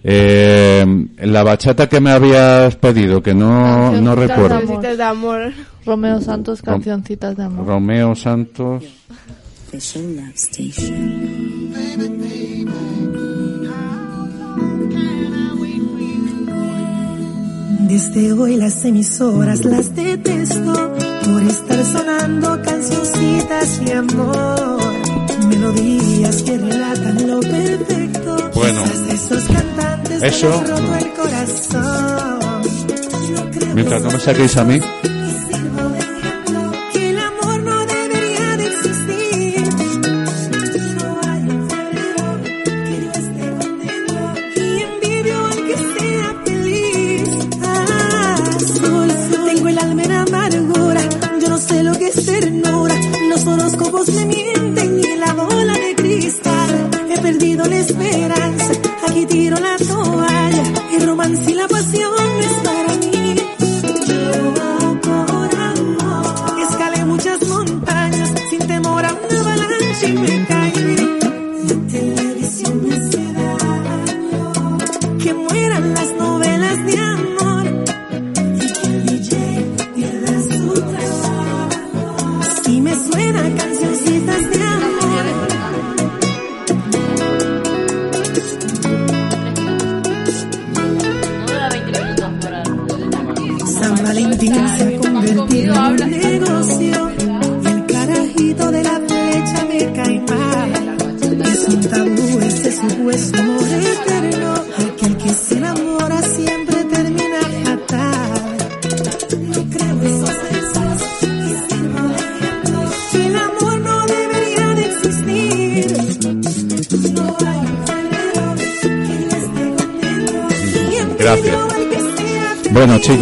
[0.08, 0.86] Eh,
[1.18, 4.50] la bachata que me habías pedido, que no, no recuerdo.
[4.50, 5.54] Cancioncitas de amor.
[5.84, 7.66] Romeo Santos, cancioncitas de amor.
[7.66, 8.84] Romeo Santos.
[17.90, 20.94] Desde hoy las emisoras las detesto
[21.24, 24.80] por estar sonando cancioncitas de amor,
[25.50, 28.05] melodías que relatan lo perfecto.
[30.22, 30.64] Eso-
[33.74, 34.80] Mientras no me saquéis a mí.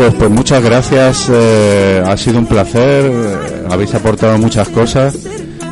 [0.04, 5.16] Chicos, pues muchas gracias, eh, ha sido un placer, eh, habéis aportado muchas cosas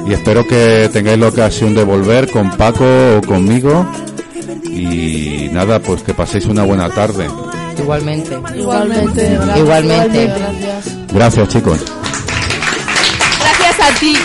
[0.08, 2.86] y espero que tengáis la ocasión de volver con Paco
[3.18, 3.86] o conmigo
[4.66, 7.28] y nada, pues que paséis una buena tarde.
[7.78, 8.40] Igualmente.
[8.56, 9.40] Igualmente.
[9.58, 10.26] Igualmente.
[10.28, 11.14] Gracias.
[11.14, 11.80] Gracias chicos.
[13.40, 14.16] Gracias a ti.